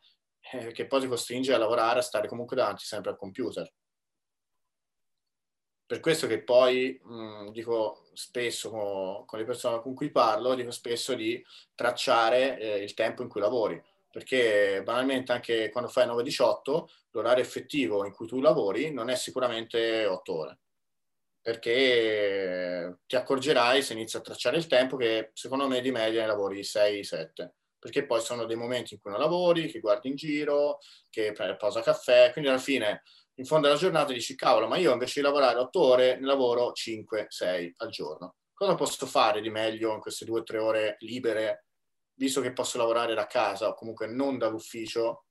[0.51, 3.71] eh, che poi ti costringe a lavorare, a stare comunque davanti sempre al computer.
[5.85, 10.71] Per questo che poi mh, dico spesso con, con, le persone con cui parlo, dico
[10.71, 11.43] spesso di
[11.75, 18.05] tracciare eh, il tempo in cui lavori perché banalmente anche quando fai 9-18 l'orario effettivo
[18.05, 20.59] in cui tu lavori non è sicuramente 8 ore
[21.43, 26.27] perché ti accorgerai se inizi a tracciare il tempo che secondo me di media ne
[26.27, 30.79] lavori 6-7 perché poi sono dei momenti in cui non lavori, che guardi in giro,
[31.09, 33.03] che prendi pausa caffè, quindi alla fine
[33.35, 36.71] in fondo alla giornata dici cavolo ma io invece di lavorare 8 ore ne lavoro
[36.71, 41.65] 5-6 al giorno cosa posso fare di meglio in queste 2-3 ore libere
[42.15, 45.25] visto che posso lavorare da casa o comunque non dall'ufficio,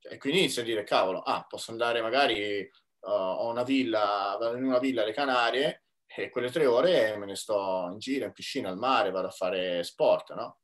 [0.00, 2.68] e quindi inizio a dire, cavolo, ah, posso andare magari,
[3.00, 7.26] uh, ho una villa, vado in una villa alle Canarie e quelle tre ore me
[7.26, 10.58] ne sto in giro, in piscina, al mare, vado a fare sport, no?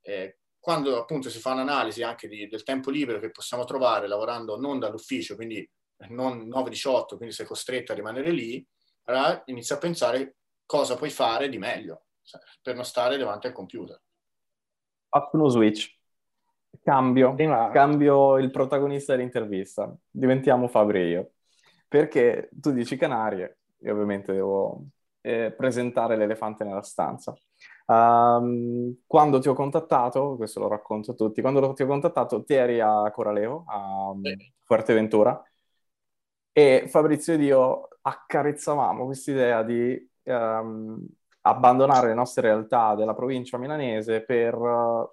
[0.00, 4.58] E quando appunto si fa un'analisi anche di, del tempo libero che possiamo trovare lavorando
[4.58, 5.68] non dall'ufficio, quindi
[6.08, 8.64] non 9-18, quindi sei costretto a rimanere lì,
[9.04, 13.52] allora inizi a pensare cosa puoi fare di meglio cioè, per non stare davanti al
[13.52, 14.00] computer
[15.08, 15.96] faccio uno switch.
[16.82, 17.70] Cambio, Prima...
[17.70, 19.94] cambio il protagonista dell'intervista.
[20.10, 21.30] Diventiamo Fabri e io.
[21.88, 24.84] Perché tu dici Canarie, io ovviamente devo
[25.22, 27.34] eh, presentare l'elefante nella stanza.
[27.86, 32.54] Um, quando ti ho contattato, questo lo racconto a tutti, quando ti ho contattato ti
[32.54, 34.52] eri a Coraleo, a sì.
[34.64, 35.42] Fuerteventura,
[36.52, 41.06] e Fabrizio ed io accarezzavamo quest'idea di um,
[41.42, 45.10] abbandonare le nostre realtà della provincia milanese per uh,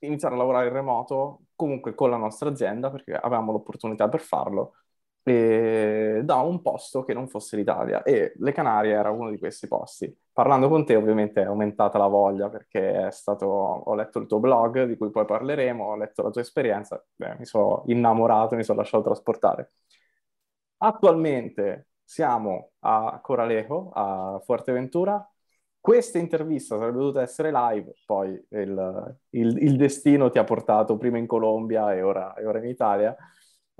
[0.00, 4.74] iniziare a lavorare in remoto, comunque con la nostra azienda, perché avevamo l'opportunità per farlo,
[5.22, 8.02] e da un posto che non fosse l'Italia.
[8.02, 10.14] E le Canarie era uno di questi posti.
[10.32, 14.40] Parlando con te, ovviamente, è aumentata la voglia perché è stato, ho letto il tuo
[14.40, 18.64] blog, di cui poi parleremo, ho letto la tua esperienza, beh, mi sono innamorato, mi
[18.64, 19.72] sono lasciato trasportare.
[20.78, 25.24] Attualmente siamo a Coralejo, a Fuerteventura.
[25.78, 31.18] Questa intervista sarebbe dovuta essere live, poi il, il, il destino ti ha portato prima
[31.18, 33.16] in Colombia e ora, e ora in Italia.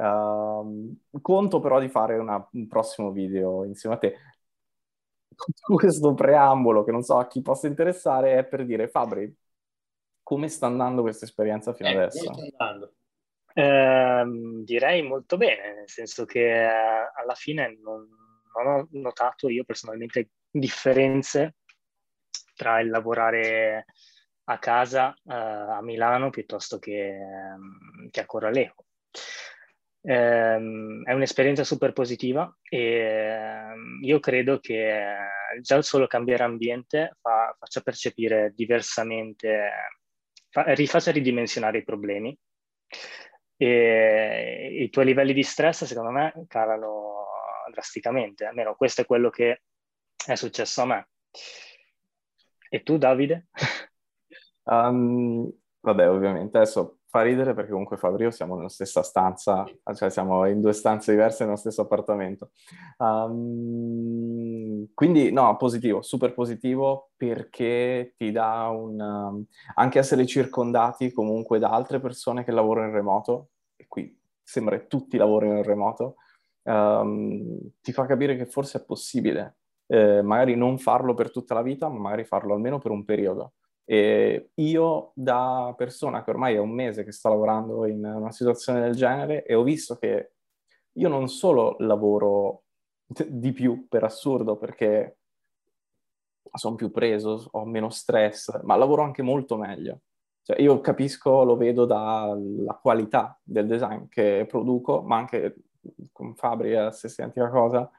[0.01, 4.17] Uh, conto però di fare una, un prossimo video insieme a te.
[5.75, 9.35] Questo preambolo, che non so a chi possa interessare, è per dire, Fabri,
[10.23, 12.33] come sta andando questa esperienza fino eh, adesso?
[13.53, 14.25] Eh,
[14.65, 18.09] direi molto bene, nel senso che eh, alla fine non,
[18.55, 21.57] non, ho notato io personalmente differenze
[22.55, 23.87] tra il lavorare
[24.45, 28.85] a casa eh, a Milano piuttosto che, ehm, che a Coralejo.
[30.03, 35.15] Eh, è un'esperienza super positiva e ehm, io credo che
[35.61, 39.71] già il solo cambiare ambiente fa, faccia percepire diversamente,
[40.49, 42.37] fa, rifaccia ridimensionare i problemi
[43.57, 47.27] e i tuoi livelli di stress, secondo me, calano
[47.71, 48.47] drasticamente.
[48.47, 49.63] Almeno questo è quello che
[50.27, 51.09] è successo a me.
[52.71, 53.49] E tu, Davide?
[54.65, 60.47] um, vabbè, ovviamente adesso fa ridere perché comunque Fabio siamo nella stessa stanza, cioè siamo
[60.47, 62.53] in due stanze diverse nello stesso appartamento.
[62.99, 69.01] Um, quindi no, positivo, super positivo perché ti dà un...
[69.01, 69.45] Um,
[69.75, 74.87] anche essere circondati comunque da altre persone che lavorano in remoto, e qui sembra che
[74.87, 76.15] tutti lavorino in remoto,
[76.63, 79.57] um, ti fa capire che forse è possibile
[79.91, 83.55] eh, magari non farlo per tutta la vita, ma magari farlo almeno per un periodo.
[83.91, 88.81] E io da persona che ormai è un mese che sto lavorando in una situazione
[88.83, 90.35] del genere e ho visto che
[90.93, 92.63] io non solo lavoro
[93.05, 95.19] di più per assurdo perché
[96.53, 100.03] sono più preso, ho meno stress, ma lavoro anche molto meglio.
[100.43, 105.57] Cioè io capisco, lo vedo dalla qualità del design che produco, ma anche
[106.13, 107.91] con Fabri è la stessa identica cosa,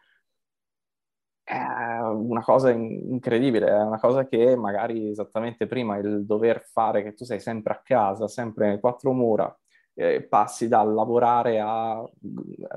[1.52, 7.14] è una cosa incredibile, è una cosa che magari esattamente prima il dover fare che
[7.14, 9.54] tu sei sempre a casa, sempre nelle quattro mura,
[9.94, 12.02] eh, passi dal lavorare a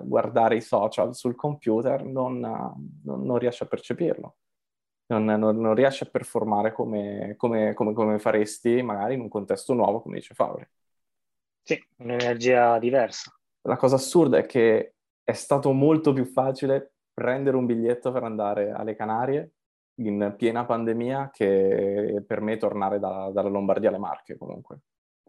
[0.02, 4.36] guardare i social sul computer, non, non, non riesci a percepirlo.
[5.06, 10.00] Non, non, riesci a performare come, come, come, come, faresti magari in un contesto nuovo,
[10.00, 10.66] come dice Fabri.
[11.62, 13.30] Sì, un'energia diversa.
[13.62, 18.72] La cosa assurda è che è stato molto più facile prendere un biglietto per andare
[18.72, 19.52] alle Canarie
[19.98, 24.80] in piena pandemia che per me tornare da, dalla Lombardia alle Marche comunque.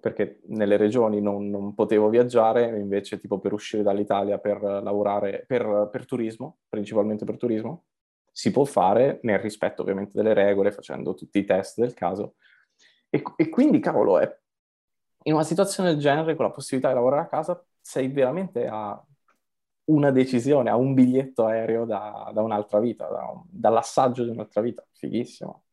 [0.02, 5.90] Perché nelle regioni non, non, potevo viaggiare, invece tipo per uscire dall'Italia per lavorare per,
[5.92, 7.86] per turismo, principalmente per turismo,
[8.32, 12.36] si può fare nel rispetto ovviamente delle regole, facendo tutti i test del caso.
[13.10, 14.40] E, e quindi, cavolo, è,
[15.24, 19.02] in una situazione del genere, con la possibilità di lavorare a casa, sei veramente a
[19.86, 24.62] una decisione, a un biglietto aereo da, da un'altra vita, da un, dall'assaggio di un'altra
[24.62, 24.86] vita.
[24.94, 25.64] Fighissimo.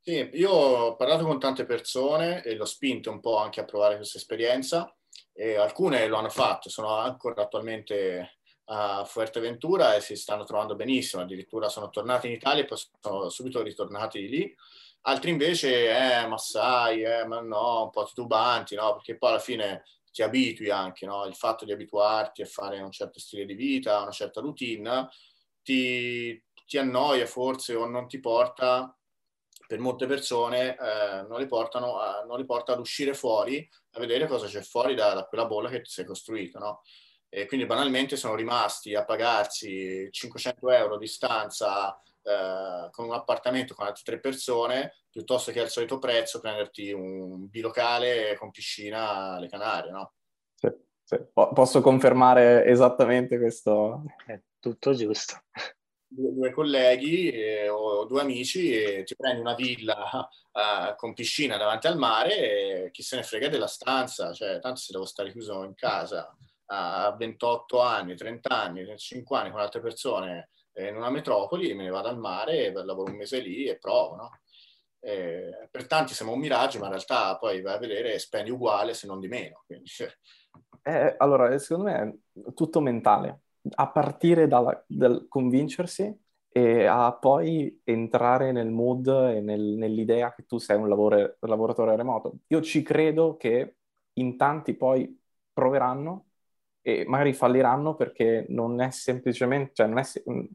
[0.00, 3.96] Sì, io ho parlato con tante persone e l'ho spinto un po' anche a provare
[3.96, 4.92] questa esperienza.
[5.32, 8.38] E alcune lo hanno fatto, sono ancora attualmente
[8.70, 13.28] a Fuerteventura e si stanno trovando benissimo, addirittura sono tornati in Italia e poi sono
[13.28, 14.54] subito ritornati lì.
[15.02, 18.94] Altri invece, eh, ma sai, eh, ma no, un po' titubanti, no?
[18.94, 21.24] Perché poi alla fine ti abitui anche, no?
[21.24, 25.08] il fatto di abituarti a fare un certo stile di vita, una certa routine,
[25.62, 28.94] ti, ti annoia forse o non ti porta,
[29.66, 34.00] per molte persone, eh, non, li portano a, non li porta ad uscire fuori, a
[34.00, 36.58] vedere cosa c'è fuori da, da quella bolla che ti sei costruito.
[36.58, 36.82] No?
[37.28, 43.74] E quindi banalmente sono rimasti a pagarsi 500 euro di stanza eh, con un appartamento
[43.74, 49.48] con altre tre persone, piuttosto che al solito prezzo prenderti un bilocale con piscina alle
[49.48, 50.12] Canarie, no?
[50.54, 50.68] Sì,
[51.04, 51.18] sì.
[51.32, 54.02] posso confermare esattamente questo.
[54.26, 55.42] È tutto giusto.
[56.10, 61.56] Due, due colleghi eh, o due amici e ti prendi una villa eh, con piscina
[61.56, 65.32] davanti al mare e chi se ne frega della stanza, cioè tanto se devo stare
[65.32, 66.34] chiuso in casa
[66.70, 70.50] a 28 anni, 30 anni, 35 anni con altre persone
[70.86, 74.30] in una metropoli, me ne vado al mare, lavoro un mese lì e provo, no?
[75.00, 78.50] Eh, per tanti siamo un miraggio, ma in realtà poi vai a vedere e spendi
[78.50, 79.64] uguale se non di meno.
[80.82, 83.40] Eh, allora, secondo me è tutto mentale,
[83.74, 86.16] a partire dalla, dal convincersi
[86.48, 91.48] e a poi entrare nel mood e nel, nell'idea che tu sei un, lavoro, un
[91.48, 92.38] lavoratore remoto.
[92.48, 93.76] Io ci credo che
[94.14, 95.20] in tanti poi
[95.52, 96.27] proveranno
[96.88, 100.04] e magari falliranno perché non è semplicemente, cioè non, è,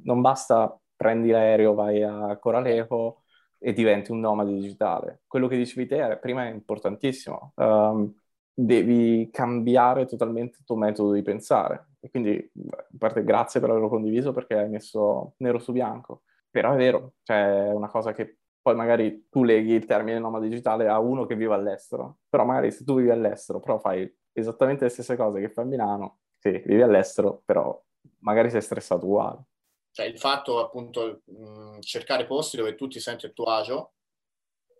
[0.03, 3.21] non basta prendi l'aereo, vai a Coralejo
[3.59, 5.21] e diventi un nomade digitale.
[5.27, 7.53] Quello che dicevi te prima è importantissimo.
[7.57, 8.11] Um,
[8.51, 11.89] devi cambiare totalmente il tuo metodo di pensare.
[11.99, 16.23] E quindi, a parte grazie per averlo condiviso perché hai messo nero su bianco.
[16.49, 20.47] Però è vero, cioè è una cosa che poi magari tu leghi il termine nomade
[20.47, 22.17] digitale a uno che vive all'estero.
[22.27, 25.67] Però magari se tu vivi all'estero, però fai esattamente le stesse cose che fai a
[25.67, 27.81] Milano, sì, vivi all'estero, però
[28.19, 29.43] magari sei stressato uguale.
[29.91, 33.93] Cioè il fatto appunto mh, cercare posti dove tu ti senti a tuo agio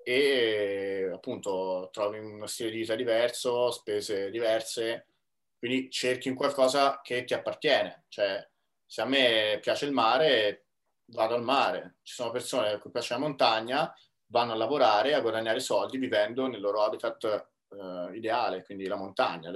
[0.04, 5.08] e appunto trovi uno stile di vita diverso, spese diverse,
[5.58, 8.06] quindi cerchi in qualcosa che ti appartiene.
[8.10, 8.50] Cioè
[8.86, 10.66] se a me piace il mare,
[11.06, 11.98] vado al mare.
[12.02, 13.94] Ci sono persone a cui piace la montagna,
[14.28, 19.52] vanno a lavorare, a guadagnare soldi vivendo nel loro habitat eh, ideale, quindi la montagna,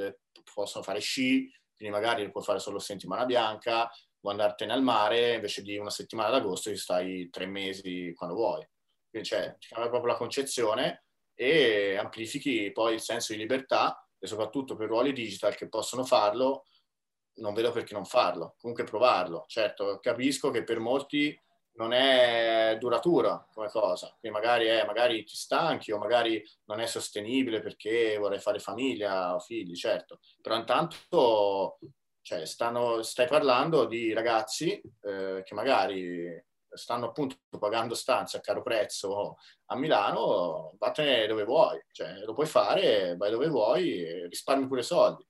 [0.53, 5.61] possono fare sci, quindi magari puoi fare solo settimana bianca, vuoi andartene al mare, invece
[5.61, 8.67] di una settimana d'agosto ci stai tre mesi quando vuoi.
[9.09, 14.25] Quindi cioè, ti cambia proprio la concezione e amplifichi poi il senso di libertà e
[14.25, 16.65] soprattutto per ruoli digital che possono farlo,
[17.35, 19.45] non vedo perché non farlo, comunque provarlo.
[19.47, 21.39] Certo, capisco che per molti
[21.77, 26.85] non è duratura come cosa, quindi magari, è, magari ti stanchi o magari non è
[26.85, 31.79] sostenibile perché vorrei fare famiglia o figli, certo, però intanto
[32.21, 38.61] cioè, stanno, stai parlando di ragazzi eh, che magari stanno appunto pagando stanze a caro
[38.61, 39.37] prezzo
[39.67, 45.25] a Milano, vattene dove vuoi, cioè, lo puoi fare, vai dove vuoi risparmi pure soldi.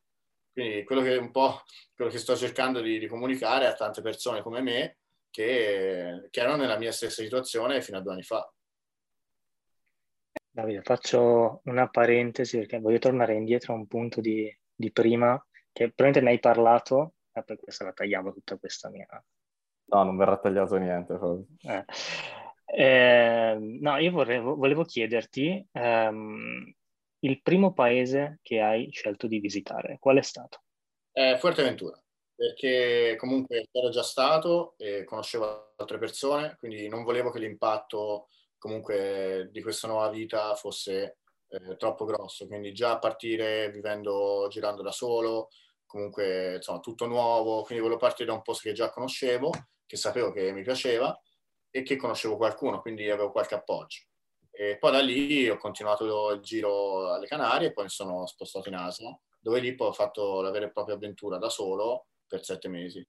[0.51, 1.61] Quindi quello che un po'
[1.93, 4.97] quello che sto cercando di, di comunicare a tante persone come me
[5.37, 8.51] che, che, erano nella mia stessa situazione fino a due anni fa.
[10.49, 15.39] Davide, faccio una parentesi perché voglio tornare indietro a un punto di, di prima
[15.71, 19.05] che probabilmente ne hai parlato, e poi questa la tagliamo tutta questa mia...
[19.89, 21.19] No, non verrà tagliato niente.
[21.61, 21.85] Eh.
[22.65, 26.73] Eh, no, io vorrei, volevo chiederti ehm,
[27.19, 30.63] il primo paese che hai scelto di visitare, qual è stato?
[31.11, 32.01] Eh, Fuerteventura.
[32.37, 38.27] Perché comunque ero già stato e conoscevo altre persone, quindi non volevo che l'impatto
[38.59, 41.17] comunque di questa nuova vita fosse
[41.47, 45.49] eh, troppo grosso, quindi già a partire vivendo, girando da solo,
[45.87, 49.49] comunque insomma tutto nuovo, quindi volevo partire da un posto che già conoscevo,
[49.87, 51.19] che sapevo che mi piaceva
[51.71, 54.03] e che conoscevo qualcuno, quindi avevo qualche appoggio.
[54.51, 58.69] E poi da lì ho continuato il giro alle Canarie e poi mi sono spostato
[58.69, 62.43] in Asia, dove lì poi ho fatto la vera e propria avventura da solo per
[62.43, 63.05] sette mesi.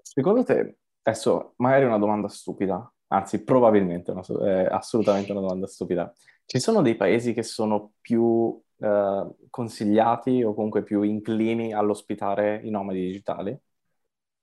[0.00, 6.12] Secondo te, adesso magari una domanda stupida, anzi probabilmente una, è assolutamente una domanda stupida,
[6.44, 12.70] ci sono dei paesi che sono più eh, consigliati o comunque più inclini all'ospitare i
[12.70, 13.58] nomadi digitali?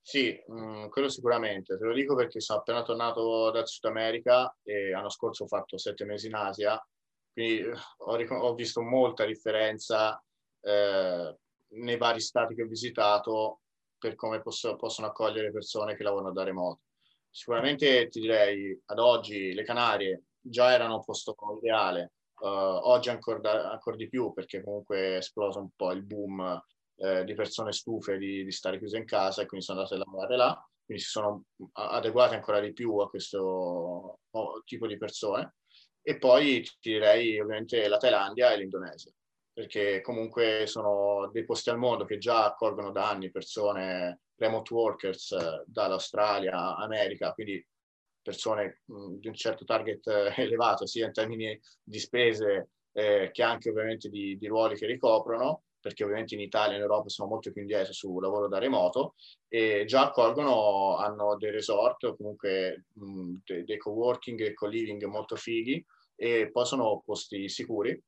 [0.00, 1.76] Sì, mh, mm, quello sicuramente.
[1.76, 5.78] Te lo dico perché sono appena tornato dal Sud America e l'anno scorso ho fatto
[5.78, 6.80] sette mesi in Asia,
[7.32, 10.22] quindi eh, ho, ric- ho visto molta differenza
[10.60, 11.36] eh,
[11.70, 13.62] nei vari stati che ho visitato
[13.98, 16.82] per come posso, possono accogliere persone che lavorano da remoto.
[17.30, 23.70] Sicuramente ti direi, ad oggi le Canarie già erano un posto ideale, uh, oggi ancora,
[23.70, 26.62] ancora, di più perché comunque è esploso un po' il boom
[26.96, 30.04] eh, di persone stufe di, di, stare chiuse in casa e quindi sono andate a
[30.04, 34.20] lavorare là, quindi si sono adeguate ancora di più a questo
[34.64, 35.56] tipo di persone.
[36.00, 39.12] E poi ti direi ovviamente la Thailandia e l'Indonesia
[39.56, 45.32] perché comunque sono dei posti al mondo che già accolgono da anni persone remote workers
[45.32, 47.66] eh, dall'Australia, America, quindi
[48.20, 53.42] persone mh, di un certo target eh, elevato, sia in termini di spese eh, che
[53.42, 57.30] anche ovviamente di, di, ruoli che ricoprono, perché ovviamente in Italia e in Europa sono
[57.30, 59.14] molto più indietro sul lavoro da remoto,
[59.48, 65.34] e già accolgono, hanno dei resort o comunque mh, dei, dei co-working e co-living molto
[65.34, 65.82] fighi
[66.14, 67.98] e poi sono posti sicuri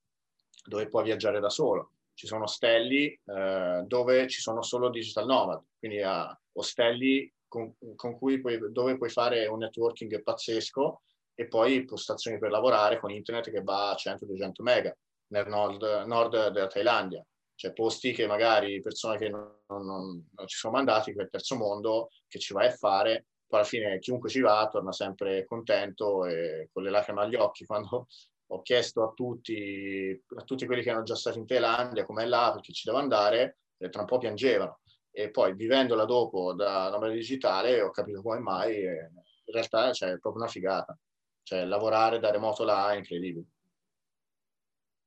[0.69, 1.93] dove puoi viaggiare da solo.
[2.15, 8.17] Ci sono ostelli eh, dove ci sono solo digital nomad, quindi uh, ostelli con, con
[8.17, 11.03] cui puoi, dove puoi fare un networking pazzesco
[11.35, 14.97] e poi postazioni per lavorare con internet che va a 100-200 mega
[15.29, 17.25] nel nord, nord, della Thailandia.
[17.55, 22.11] Cioè posti che magari persone che non, non, non ci sono mandati, quel terzo mondo,
[22.29, 26.69] che ci vai a fare, poi alla fine chiunque ci va torna sempre contento e
[26.73, 28.07] con le lacrime agli occhi quando
[28.51, 32.51] ho chiesto a tutti, a tutti quelli che erano già stati in Thailandia com'è là,
[32.53, 34.81] perché ci devo andare, e tra un po' piangevano.
[35.11, 40.19] E poi vivendola dopo da nomade digitale ho capito come mai, in realtà cioè, è
[40.19, 40.97] proprio una figata.
[41.43, 43.47] Cioè lavorare da remoto là è incredibile.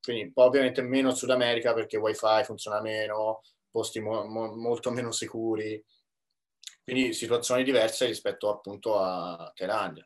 [0.01, 5.11] Quindi poi ovviamente meno Sud America perché wifi funziona meno, posti mo- mo- molto meno
[5.11, 5.83] sicuri,
[6.83, 10.05] quindi situazioni diverse rispetto appunto a Thailandia.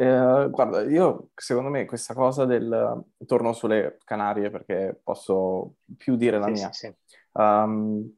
[0.00, 3.04] Eh, guarda, io secondo me questa cosa del...
[3.26, 6.72] torno sulle Canarie perché posso più dire la sì, mia.
[6.72, 6.96] Sì, sì.
[7.32, 8.16] Um,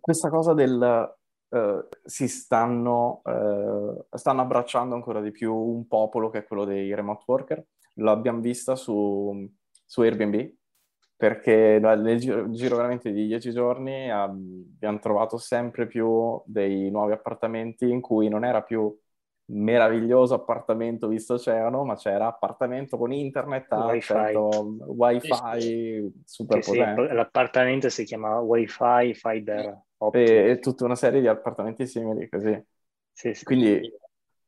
[0.00, 1.16] questa cosa del...
[1.48, 6.92] Uh, si stanno, uh, stanno abbracciando ancora di più un popolo che è quello dei
[6.92, 7.64] remote worker.
[7.96, 9.48] L'abbiamo vista su,
[9.84, 10.54] su Airbnb,
[11.14, 17.88] perché nel giro, giro, veramente di dieci giorni abbiamo trovato sempre più dei nuovi appartamenti
[17.88, 18.98] in cui non era più
[19.52, 24.14] meraviglioso appartamento visto c'erano, ma c'era appartamento con internet, wifi,
[24.86, 27.08] wifi super sì, potente.
[27.08, 29.82] Sì, l'appartamento si chiama wifi fiber
[30.12, 32.60] e, e, tutta una serie di appartamenti simili così.
[33.12, 33.44] Sì, sì.
[33.44, 33.92] Quindi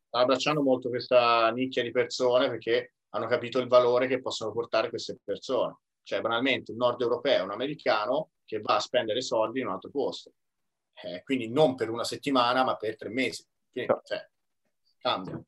[0.07, 4.89] sta abbracciando molto questa nicchia di persone perché hanno capito il valore che possono portare
[4.89, 5.79] queste persone.
[6.03, 9.91] Cioè, banalmente, un nord europeo, un americano che va a spendere soldi in un altro
[9.91, 10.33] posto.
[11.03, 13.45] Eh, quindi non per una settimana, ma per tre mesi.
[13.71, 14.29] Quindi, cioè,
[15.05, 15.39] cambia.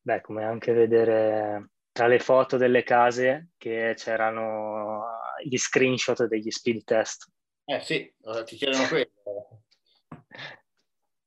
[0.00, 5.04] Beh, come anche vedere tra le foto delle case che c'erano
[5.44, 7.30] gli screenshot degli speed test.
[7.66, 8.10] Eh sì,
[8.46, 9.62] ti chiedono quello.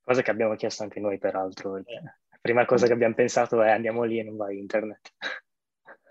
[0.01, 1.77] Cosa che abbiamo chiesto anche noi, peraltro.
[1.77, 1.83] Eh.
[2.03, 5.13] La prima cosa che abbiamo pensato è andiamo lì e non va internet.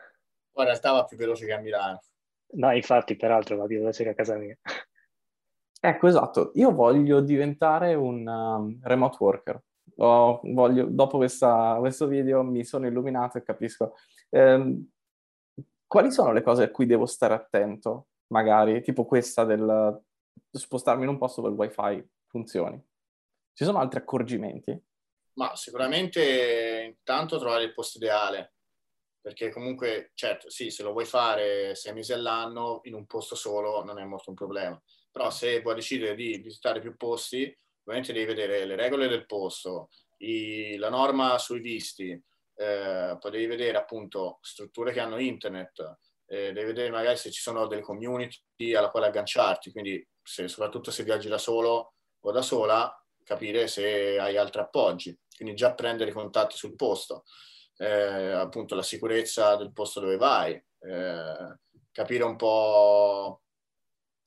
[0.51, 2.01] Guarda, stava più veloce che a Milano.
[2.55, 4.57] No, infatti, peraltro va più veloce che a casa mia.
[5.79, 6.53] Ecco, esatto.
[6.55, 9.63] Io voglio diventare un um, remote worker
[9.97, 13.95] oh, voglio, dopo questa, questo video mi sono illuminato e capisco.
[14.31, 14.85] Eh,
[15.87, 20.03] quali sono le cose a cui devo stare attento, magari, tipo questa del
[20.51, 22.83] spostarmi in un posto dove il wifi funzioni?
[23.53, 24.81] Ci sono altri accorgimenti?
[25.35, 28.55] Ma sicuramente intanto trovare il posto ideale,
[29.21, 33.85] perché comunque, certo, sì, se lo vuoi fare sei mesi all'anno in un posto solo
[33.85, 37.55] non è molto un problema, però se vuoi decidere di visitare più posti,
[37.85, 42.11] ovviamente devi vedere le regole del posto, i, la norma sui visti,
[42.55, 47.41] eh, poi devi vedere appunto strutture che hanno internet, eh, devi vedere magari se ci
[47.41, 52.43] sono delle community alla quale agganciarti, quindi se, soprattutto se viaggi da solo o da
[52.43, 57.25] sola, capire se hai altri appoggi, quindi già prendere contatti sul posto,
[57.79, 61.59] eh, appunto la sicurezza del posto dove vai, eh,
[61.91, 63.43] capire un po'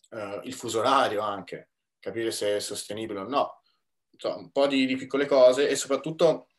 [0.10, 1.72] eh, il fuso orario anche,
[2.06, 3.64] capire se è sostenibile o no,
[4.12, 6.49] insomma, un po' di, di piccole cose e soprattutto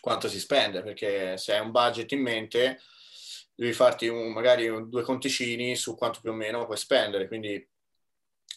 [0.00, 2.80] quanto si spende, perché se hai un budget in mente
[3.54, 7.64] devi farti un, magari un, due conticini su quanto più o meno puoi spendere, quindi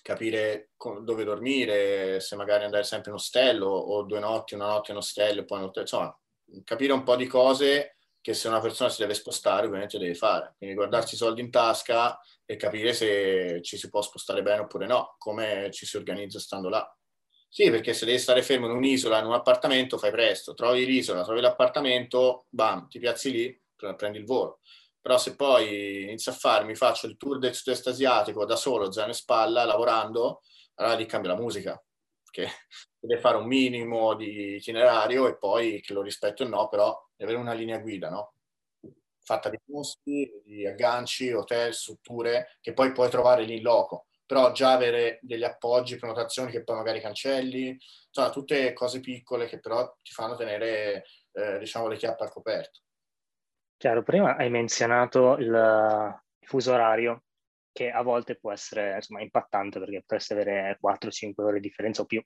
[0.02, 0.72] capire
[1.04, 5.42] dove dormire, se magari andare sempre in ostello o due notti, una notte in ostello
[5.42, 6.20] e poi in hotel, insomma,
[6.64, 7.97] capire un po' di cose
[8.28, 11.50] che se una persona si deve spostare ovviamente deve fare, quindi guardarsi i soldi in
[11.50, 16.38] tasca e capire se ci si può spostare bene oppure no, come ci si organizza
[16.38, 16.86] stando là.
[17.48, 21.24] Sì, perché se devi stare fermo in un'isola, in un appartamento, fai presto, trovi l'isola,
[21.24, 23.62] trovi l'appartamento, bam, ti piazzi lì,
[23.96, 24.60] prendi il volo.
[25.00, 29.12] Però se poi inizio a farmi, faccio il tour del sud-est asiatico da solo, zaino
[29.12, 30.42] in spalla, lavorando,
[30.74, 31.82] allora lì cambia la musica,
[32.30, 32.46] che
[33.00, 37.32] deve fare un minimo di itinerario e poi che lo rispetto o no, però deve
[37.32, 38.34] avere una linea guida, no?
[39.20, 44.52] Fatta di posti, di agganci, hotel, strutture, che poi puoi trovare lì in loco, però
[44.54, 49.86] già avere degli appoggi, prenotazioni che poi magari cancelli, insomma, tutte cose piccole che però
[50.02, 51.04] ti fanno tenere,
[51.34, 52.82] eh, diciamo, le chiappe al coperto.
[53.76, 57.24] Chiaro, prima hai menzionato il fuso orario,
[57.72, 62.06] che a volte può essere insomma, impattante perché potresti avere 4-5 ore di differenza o
[62.06, 62.24] più.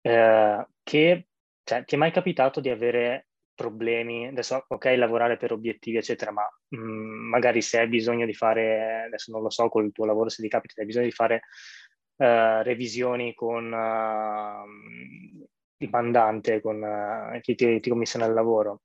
[0.00, 1.28] Eh, che,
[1.62, 3.26] cioè, ti è mai capitato di avere
[3.60, 4.26] problemi?
[4.28, 9.04] Adesso, ok, lavorare per obiettivi, eccetera, ma mh, mm, magari se hai bisogno di fare,
[9.06, 11.42] adesso non lo so, col tuo lavoro se ti capita, hai bisogno di fare
[12.16, 15.44] uh, revisioni con uh,
[15.76, 18.82] il mandante, con uh, chi ti, ti commissiona il lavoro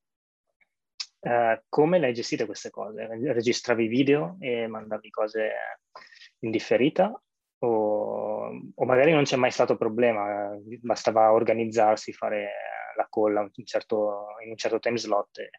[1.25, 3.07] Uh, come le hai gestite queste cose?
[3.07, 5.53] Registravi video e mandavi cose
[6.41, 7.19] in differita?
[7.63, 12.51] O, o, magari non c'è mai stato problema, bastava organizzarsi, fare
[12.95, 15.49] la colla un certo, in un certo time slot?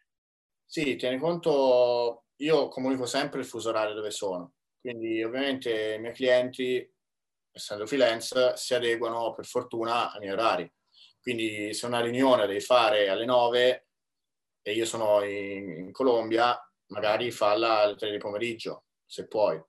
[0.65, 6.13] Sì, tieni conto, io comunico sempre il fuso orario dove sono, quindi ovviamente i miei
[6.13, 6.93] clienti,
[7.51, 10.71] essendo freelance, si adeguano per fortuna ai miei orari.
[11.21, 13.87] Quindi se una riunione devi fare alle 9,
[14.61, 16.57] e io sono in, in Colombia,
[16.87, 19.61] magari falla alle 3 di pomeriggio, se puoi.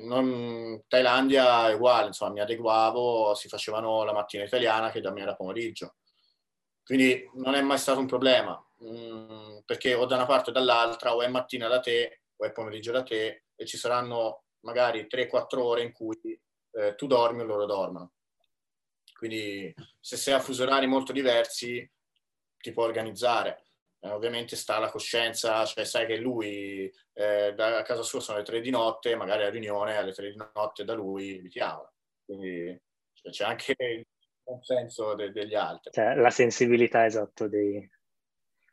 [0.00, 5.22] Non, Thailandia è uguale, insomma, mi adeguavo, si facevano la mattina italiana che da me
[5.22, 5.96] era pomeriggio.
[6.88, 11.14] Quindi non è mai stato un problema, mm, perché o da una parte o dall'altra,
[11.14, 15.62] o è mattina da te, o è pomeriggio da te, e ci saranno magari 3-4
[15.62, 16.40] ore in cui
[16.72, 18.12] eh, tu dormi o loro dormono.
[19.12, 21.86] Quindi se sei a fusi orari molto diversi,
[22.56, 23.68] ti puoi organizzare
[24.00, 28.44] eh, ovviamente sta la coscienza, cioè sai che lui eh, da casa sua sono le
[28.44, 31.90] tre di notte, magari a riunione alle tre di notte da lui vi chiama.
[32.24, 32.80] Quindi
[33.12, 34.06] cioè, c'è anche
[34.48, 35.92] consenso de- degli altri.
[35.92, 37.88] Cioè, la sensibilità esatto dei...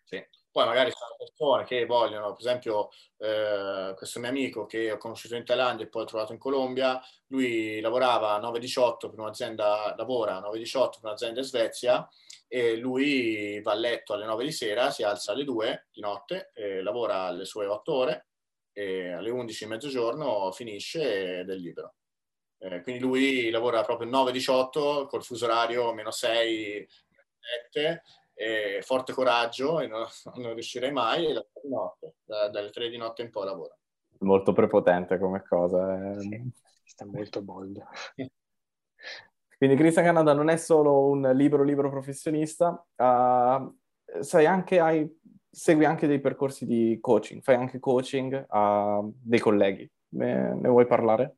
[0.04, 0.26] Sì.
[0.52, 5.36] Poi magari sono persone che vogliono, per esempio eh, questo mio amico che ho conosciuto
[5.36, 10.38] in Thailandia e poi ho trovato in Colombia, lui lavorava a 9-18 per un'azienda, lavora
[10.38, 12.08] a 9-18 per un'azienda in Svezia
[12.48, 16.52] e lui va a letto alle 9 di sera, si alza alle 2 di notte,
[16.82, 18.28] lavora le sue 8 ore
[18.72, 21.96] e alle 11 di mezzogiorno finisce ed è libero.
[22.66, 26.88] Eh, quindi lui lavora proprio 9-18 col fuso orario meno 6,
[27.72, 28.02] 7
[28.36, 30.06] eh, forte coraggio e non,
[30.36, 33.78] non riuscirei mai, e di notte, da, dalle tre di notte in poi lavoro.
[34.20, 36.12] Molto prepotente come cosa.
[36.12, 36.20] Eh.
[36.20, 36.52] Sì,
[36.84, 37.84] sta molto bold.
[39.58, 43.74] Quindi Christian Canada non è solo un libro libro professionista, uh,
[44.20, 45.10] sei anche, hai,
[45.50, 49.90] segui anche dei percorsi di coaching, fai anche coaching a dei colleghi.
[50.10, 51.38] Ne, ne vuoi parlare?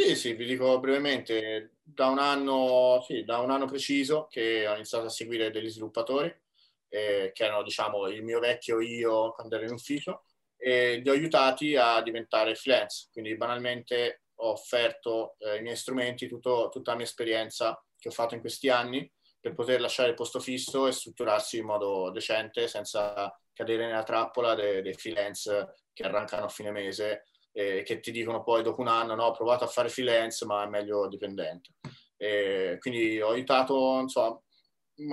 [0.00, 4.74] Sì, sì, vi dico brevemente, da un anno, sì, da un anno preciso che ho
[4.74, 6.32] iniziato a seguire degli sviluppatori,
[6.88, 10.22] eh, che erano, diciamo, il mio vecchio io quando ero in ufficio,
[10.56, 13.08] e li ho aiutati a diventare freelance.
[13.10, 18.12] Quindi banalmente ho offerto eh, i miei strumenti, tutto, tutta la mia esperienza che ho
[18.12, 22.68] fatto in questi anni per poter lasciare il posto fisso e strutturarsi in modo decente
[22.68, 28.10] senza cadere nella trappola dei, dei freelance che arrancano a fine mese eh, che ti
[28.10, 31.70] dicono poi dopo un anno no, ho provato a fare freelance ma è meglio dipendente.
[32.16, 34.40] E quindi ho aiutato insomma,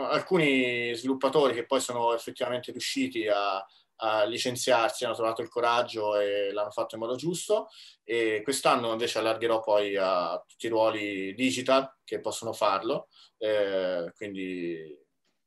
[0.10, 3.64] alcuni sviluppatori che poi sono effettivamente riusciti a,
[3.98, 7.70] a licenziarsi, hanno trovato il coraggio e l'hanno fatto in modo giusto
[8.04, 13.08] e quest'anno invece allargherò poi a tutti i ruoli digital che possono farlo,
[13.38, 14.98] eh, quindi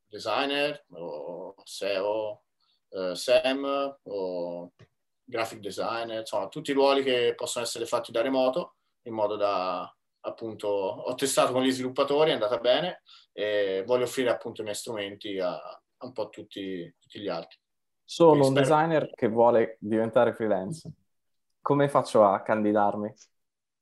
[0.07, 2.45] designer o SEO,
[2.91, 4.73] eh, SEM o
[5.29, 9.93] graphic designer, insomma tutti i ruoli che possono essere fatti da remoto in modo da
[10.21, 13.03] appunto ho testato con gli sviluppatori, è andata bene
[13.33, 17.59] e voglio offrire appunto i miei strumenti a, a un po' tutti, tutti gli altri.
[18.05, 20.91] Sono un designer che vuole diventare freelance.
[21.61, 23.15] Come faccio a candidarmi?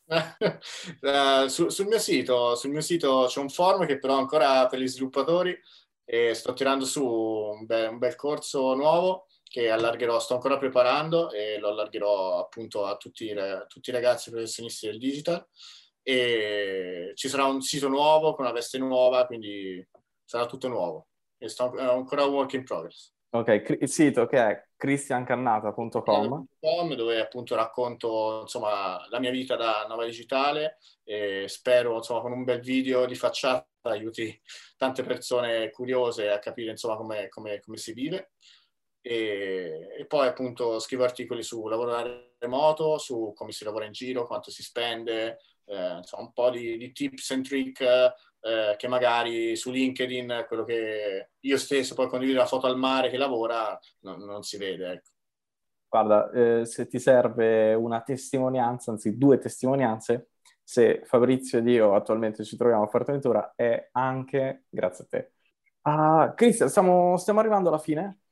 [0.07, 4.81] uh, su, sul, mio sito, sul mio sito c'è un forum che però ancora per
[4.81, 5.57] gli sviluppatori
[6.05, 11.31] e sto tirando su un bel, un bel corso nuovo che allargherò, sto ancora preparando
[11.31, 15.47] e lo allargherò appunto a tutti, a tutti i ragazzi professionisti del digital
[16.03, 19.85] e ci sarà un sito nuovo con una veste nuova, quindi
[20.25, 21.09] sarà tutto nuovo.
[21.39, 23.13] E sto, ancora un work in progress.
[23.31, 26.47] Ok, il sito che è cristiancannata.com
[26.95, 32.45] dove appunto racconto insomma la mia vita da nova digitale e spero insomma con un
[32.45, 34.41] bel video di facciata aiuti
[34.77, 38.31] tante persone curiose a capire insomma come, come, come si vive
[39.07, 43.93] e, e, poi appunto scrivo articoli su lavoro da remoto, su come si lavora in
[43.93, 48.89] giro, quanto si spende, eh, insomma, un po' di, di, tips and trick eh, che
[48.89, 53.79] magari su LinkedIn, quello che io stesso poi condivido la foto al mare che lavora,
[54.01, 54.91] no, non si vede.
[54.95, 55.11] Ecco.
[55.89, 60.31] Guarda, eh, se ti serve una testimonianza, anzi due testimonianze,
[60.65, 65.33] se Fabrizio ed io attualmente ci troviamo a Forteventura è anche grazie a te.
[65.83, 68.23] Ah, Cristian, stiamo, stiamo arrivando alla fine.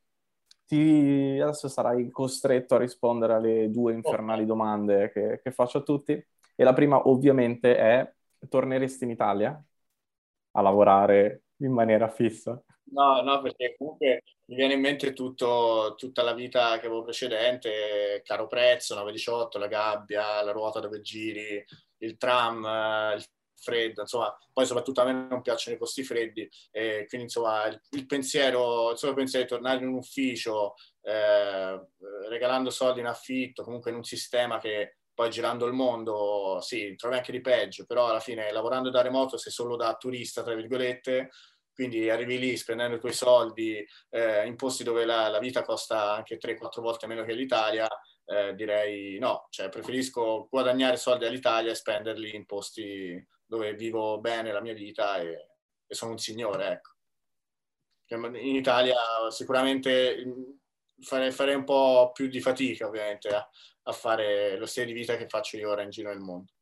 [0.66, 6.12] Ti, adesso sarai costretto a rispondere alle due infernali domande che, che faccio a tutti.
[6.56, 8.12] E la prima ovviamente è,
[8.48, 9.64] torneresti in Italia
[10.52, 12.62] a lavorare in maniera fissa?
[12.92, 18.22] No, no, perché comunque mi viene in mente tutto, tutta la vita che avevo precedente,
[18.24, 21.64] caro prezzo, 918, la gabbia, la ruota dove giri,
[21.98, 22.62] il tram,
[23.16, 23.24] il
[23.64, 27.80] freddo, insomma, poi soprattutto a me non piacciono i posti freddi, e quindi insomma il,
[27.90, 31.80] il pensiero, il solo pensiero di tornare in un ufficio, eh,
[32.28, 37.16] regalando soldi in affitto, comunque in un sistema che poi girando il mondo, sì, trovi
[37.16, 41.30] anche di peggio, però alla fine lavorando da remoto sei solo da turista, tra virgolette,
[41.74, 46.14] quindi arrivi lì spendendo i tuoi soldi eh, in posti dove la, la, vita costa
[46.14, 47.88] anche 3-4 volte meno che l'Italia,
[48.26, 53.22] eh, direi no, cioè preferisco guadagnare soldi all'Italia e spenderli in posti
[53.54, 55.48] dove vivo bene la mia vita e,
[55.86, 56.90] e sono un signore, ecco.
[58.08, 58.94] In Italia
[59.30, 60.22] sicuramente
[61.00, 63.48] farei, farei un po' più di fatica ovviamente a,
[63.84, 66.52] a fare lo stile di vita che faccio io ora in giro nel mondo.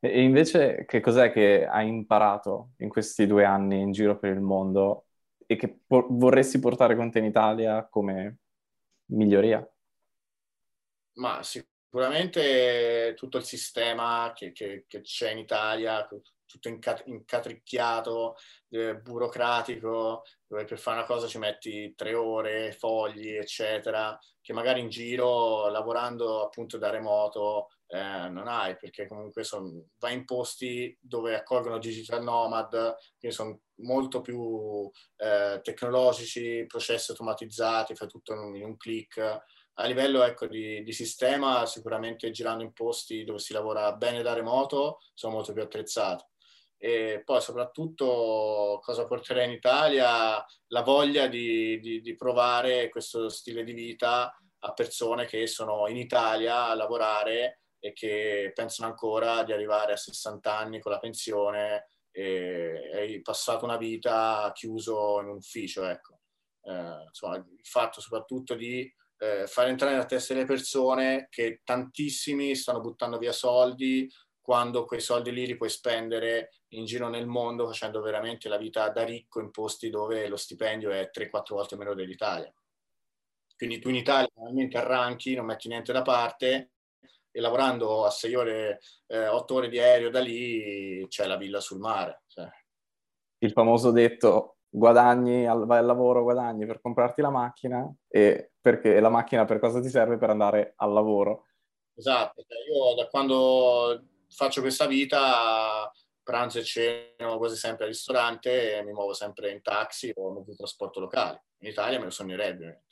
[0.00, 4.40] E invece che cos'è che hai imparato in questi due anni in giro per il
[4.40, 5.06] mondo
[5.46, 8.38] e che por- vorresti portare con te in Italia come
[9.12, 9.64] miglioria?
[11.14, 11.42] Ma
[11.92, 16.08] sicuramente tutto il sistema che, che, che c'è in Italia,
[16.46, 18.36] tutto incat- incatricchiato,
[18.70, 24.80] eh, burocratico, dove per fare una cosa ci metti tre ore, fogli, eccetera, che magari
[24.80, 30.96] in giro, lavorando appunto da remoto, eh, non hai, perché comunque son, vai in posti
[30.98, 38.38] dove accolgono digital nomad, quindi sono molto più eh, tecnologici, processi automatizzati, fai tutto in
[38.38, 39.42] un, in un click.
[39.74, 44.34] A livello ecco, di, di, sistema, sicuramente girando in posti dove si lavora bene da
[44.34, 46.24] remoto, sono molto più attrezzati
[46.84, 50.44] e poi soprattutto cosa porterei in Italia?
[50.66, 55.96] La voglia di, di, di, provare questo stile di vita a persone che sono in
[55.96, 61.86] Italia a lavorare e che pensano ancora di arrivare a 60 anni con la pensione
[62.10, 65.84] e hai passato una vita chiuso in un ufficio.
[65.84, 66.18] Ecco.
[66.64, 68.92] Eh, insomma, il fatto soprattutto di
[69.22, 74.10] eh, far entrare nella testa delle persone che tantissimi stanno buttando via soldi
[74.40, 78.88] quando quei soldi lì li puoi spendere in giro nel mondo facendo veramente la vita
[78.88, 82.52] da ricco in posti dove lo stipendio è 3-4 volte meno dell'Italia.
[83.56, 86.72] Quindi tu in Italia normalmente arranchi, non metti niente da parte
[87.30, 91.60] e lavorando a 6 ore, eh, 8 ore di aereo da lì c'è la villa
[91.60, 92.24] sul mare.
[92.26, 92.50] Cioè.
[93.38, 99.08] Il famoso detto guadagni, vai al lavoro, guadagni per comprarti la macchina e perché la
[99.10, 100.16] macchina per cosa ti serve?
[100.16, 101.48] Per andare al lavoro.
[101.94, 105.90] Esatto, cioè io da quando faccio questa vita,
[106.22, 110.50] pranzo e ceno quasi sempre al ristorante e mi muovo sempre in taxi o mezzo
[110.52, 111.44] di trasporto locale.
[111.58, 112.84] In Italia me lo sognerebbe.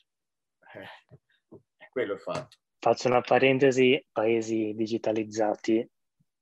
[0.75, 2.57] Eh, è quello il fatto.
[2.79, 5.89] Faccio una parentesi, paesi digitalizzati,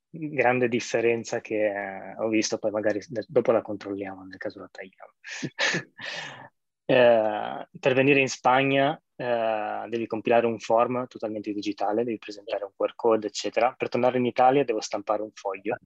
[0.08, 5.12] grande differenza che eh, ho visto, poi magari dopo la controlliamo, nel caso la tagliamo.
[6.86, 12.70] eh, per venire in Spagna eh, devi compilare un form totalmente digitale, devi presentare un
[12.76, 13.74] QR code, eccetera.
[13.76, 15.76] Per tornare in Italia devo stampare un foglio.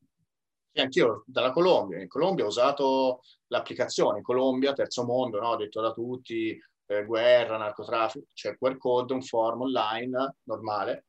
[0.71, 1.99] Sì, anch'io dalla Colombia.
[1.99, 5.57] In Colombia ho usato l'applicazione, Colombia, terzo mondo, no?
[5.57, 11.07] detto da tutti, eh, guerra, narcotraffico, c'è QR code, un form online normale,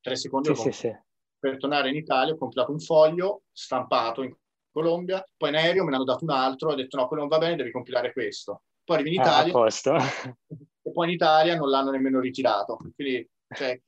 [0.00, 0.96] tre secondi sì, sì, sì.
[1.38, 4.34] per tornare in Italia ho comprato un foglio stampato in
[4.72, 7.30] Colombia, poi in aereo me ne hanno dato un altro, ho detto no, quello non
[7.30, 8.62] va bene, devi compilare questo.
[8.82, 9.94] Poi arrivi in Ah, a Italia posto.
[10.82, 12.76] e poi in Italia non l'hanno nemmeno ritirato.
[12.94, 13.80] Quindi cioè,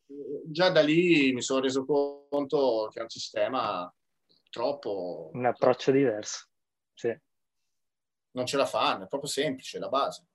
[0.46, 3.92] già da lì mi sono reso conto che è un sistema
[4.50, 5.30] troppo...
[5.32, 6.48] Un approccio diverso.
[6.92, 7.16] Sì.
[8.32, 10.26] Non ce la fanno, è proprio semplice, la base.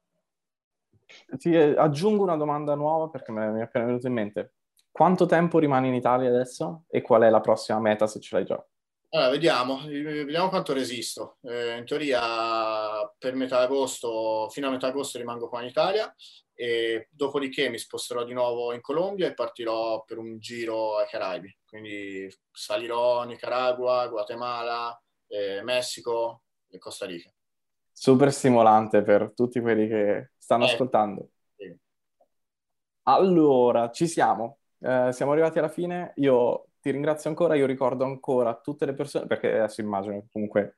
[1.37, 4.53] Ti eh, aggiungo una domanda nuova perché mi è appena venuto in mente.
[4.91, 8.45] Quanto tempo rimani in Italia adesso e qual è la prossima meta se ce l'hai
[8.45, 8.63] già?
[9.11, 11.37] Allora, vediamo, vediamo quanto resisto.
[11.41, 12.19] Eh, in teoria
[13.17, 16.13] per metà agosto, fino a metà agosto rimango qua in Italia
[16.53, 21.57] e dopodiché mi sposterò di nuovo in Colombia e partirò per un giro ai Caraibi.
[21.65, 27.31] Quindi salirò Nicaragua, Guatemala, eh, Messico e Costa Rica.
[27.93, 31.29] Super stimolante per tutti quelli che stanno Eh, ascoltando.
[31.57, 31.79] sì.
[33.03, 34.59] Allora, ci siamo.
[34.79, 36.13] Eh, siamo arrivati alla fine.
[36.17, 40.77] Io ti ringrazio ancora, io ricordo ancora tutte le persone, perché adesso immagino che comunque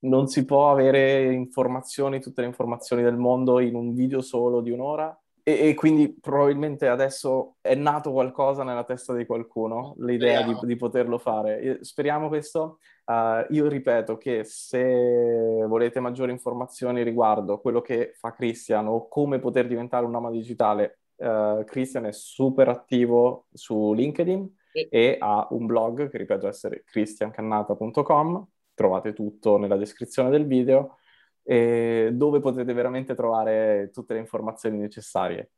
[0.00, 4.70] non si può avere informazioni, tutte le informazioni del mondo in un video solo di
[4.70, 5.18] un'ora.
[5.42, 10.76] E, e quindi probabilmente adesso è nato qualcosa nella testa di qualcuno, l'idea di, di
[10.76, 11.78] poterlo fare.
[11.82, 12.78] Speriamo questo.
[13.04, 19.38] Uh, io ripeto che se volete maggiori informazioni riguardo quello che fa Christian o come
[19.38, 24.88] poter diventare un nomade digitale, uh, Christian è super attivo su LinkedIn Sì.
[24.90, 30.98] e ha un blog che ripeto essere christiancannata.com, trovate tutto nella descrizione del video,
[31.42, 35.52] dove potete veramente trovare tutte le informazioni necessarie.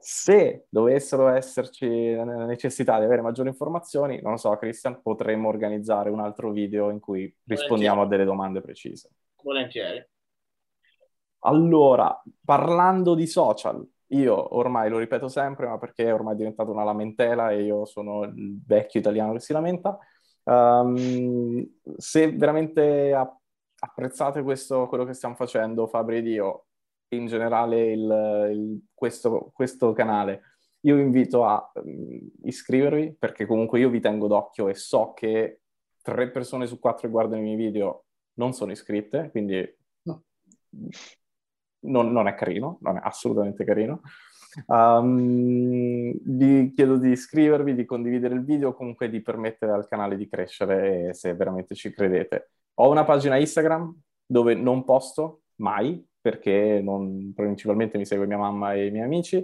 [0.00, 6.10] Se dovessero esserci la necessità di avere maggiori informazioni, non lo so, Christian, potremmo organizzare
[6.10, 9.10] un altro video in cui rispondiamo a delle domande precise.
[9.42, 10.04] Volentieri.
[11.40, 13.86] Allora, parlando di social,
[14.16, 18.24] io ormai lo ripeto sempre, ma perché è ormai diventato una lamentela e io sono
[18.24, 19.98] il vecchio italiano che si lamenta.
[20.44, 23.12] Um, se veramente
[23.78, 26.66] apprezzate questo, quello che stiamo facendo, Fabri ed io,
[27.08, 30.42] in generale il, il- questo, questo canale,
[30.80, 35.60] io vi invito a um, iscrivervi perché comunque io vi tengo d'occhio e so che
[36.02, 38.04] tre persone su quattro che guardano i miei video
[38.34, 40.22] non sono iscritte, quindi No.
[41.84, 44.02] Non, non è carino, non è assolutamente carino.
[44.66, 50.28] Um, vi chiedo di iscrivervi, di condividere il video, comunque di permettere al canale di
[50.28, 52.50] crescere se veramente ci credete.
[52.74, 53.92] Ho una pagina Instagram
[54.24, 59.36] dove non posto mai, perché non- principalmente mi segue mia mamma e i miei amici.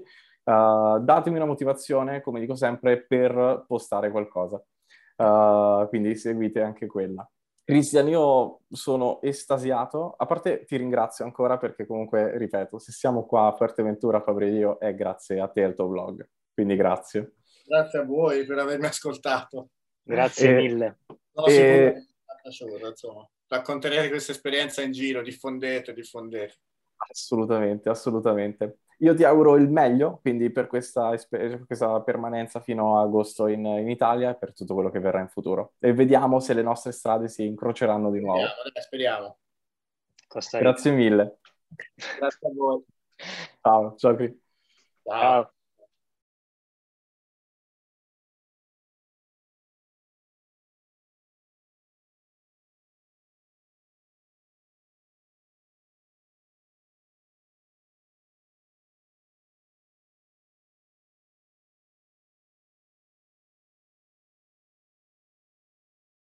[0.45, 4.63] Uh, datemi una motivazione, come dico sempre, per postare qualcosa.
[5.17, 7.29] Uh, quindi seguite anche quella.
[7.65, 13.47] Cristian, io sono estasiato, a parte ti ringrazio ancora perché comunque, ripeto, se siamo qua
[13.47, 17.35] a Fuerteventura, Fabri e io, è grazie a te e al tuo blog, quindi grazie.
[17.65, 19.69] Grazie a voi per avermi ascoltato.
[20.03, 20.99] Grazie E- mille.
[21.33, 23.29] No, E- sicuramente, piaciuto, insomma.
[23.47, 26.55] Racconterete questa esperienza in giro, diffondete, diffondete.
[26.97, 28.79] Assolutamente, assolutamente.
[29.03, 33.65] Io ti auguro il meglio, quindi per questa, esper- questa permanenza fino a agosto in,
[33.65, 35.73] in Italia e per tutto quello che verrà in futuro.
[35.79, 38.45] E vediamo se le nostre strade si incroceranno di nuovo.
[38.81, 39.39] Speriamo,
[40.39, 40.73] speriamo.
[40.73, 41.39] Grazie mille.
[42.19, 42.85] Grazie a voi.
[43.63, 44.17] Ciao, ciao.
[44.17, 44.35] Ciao.
[45.05, 45.53] Ciao.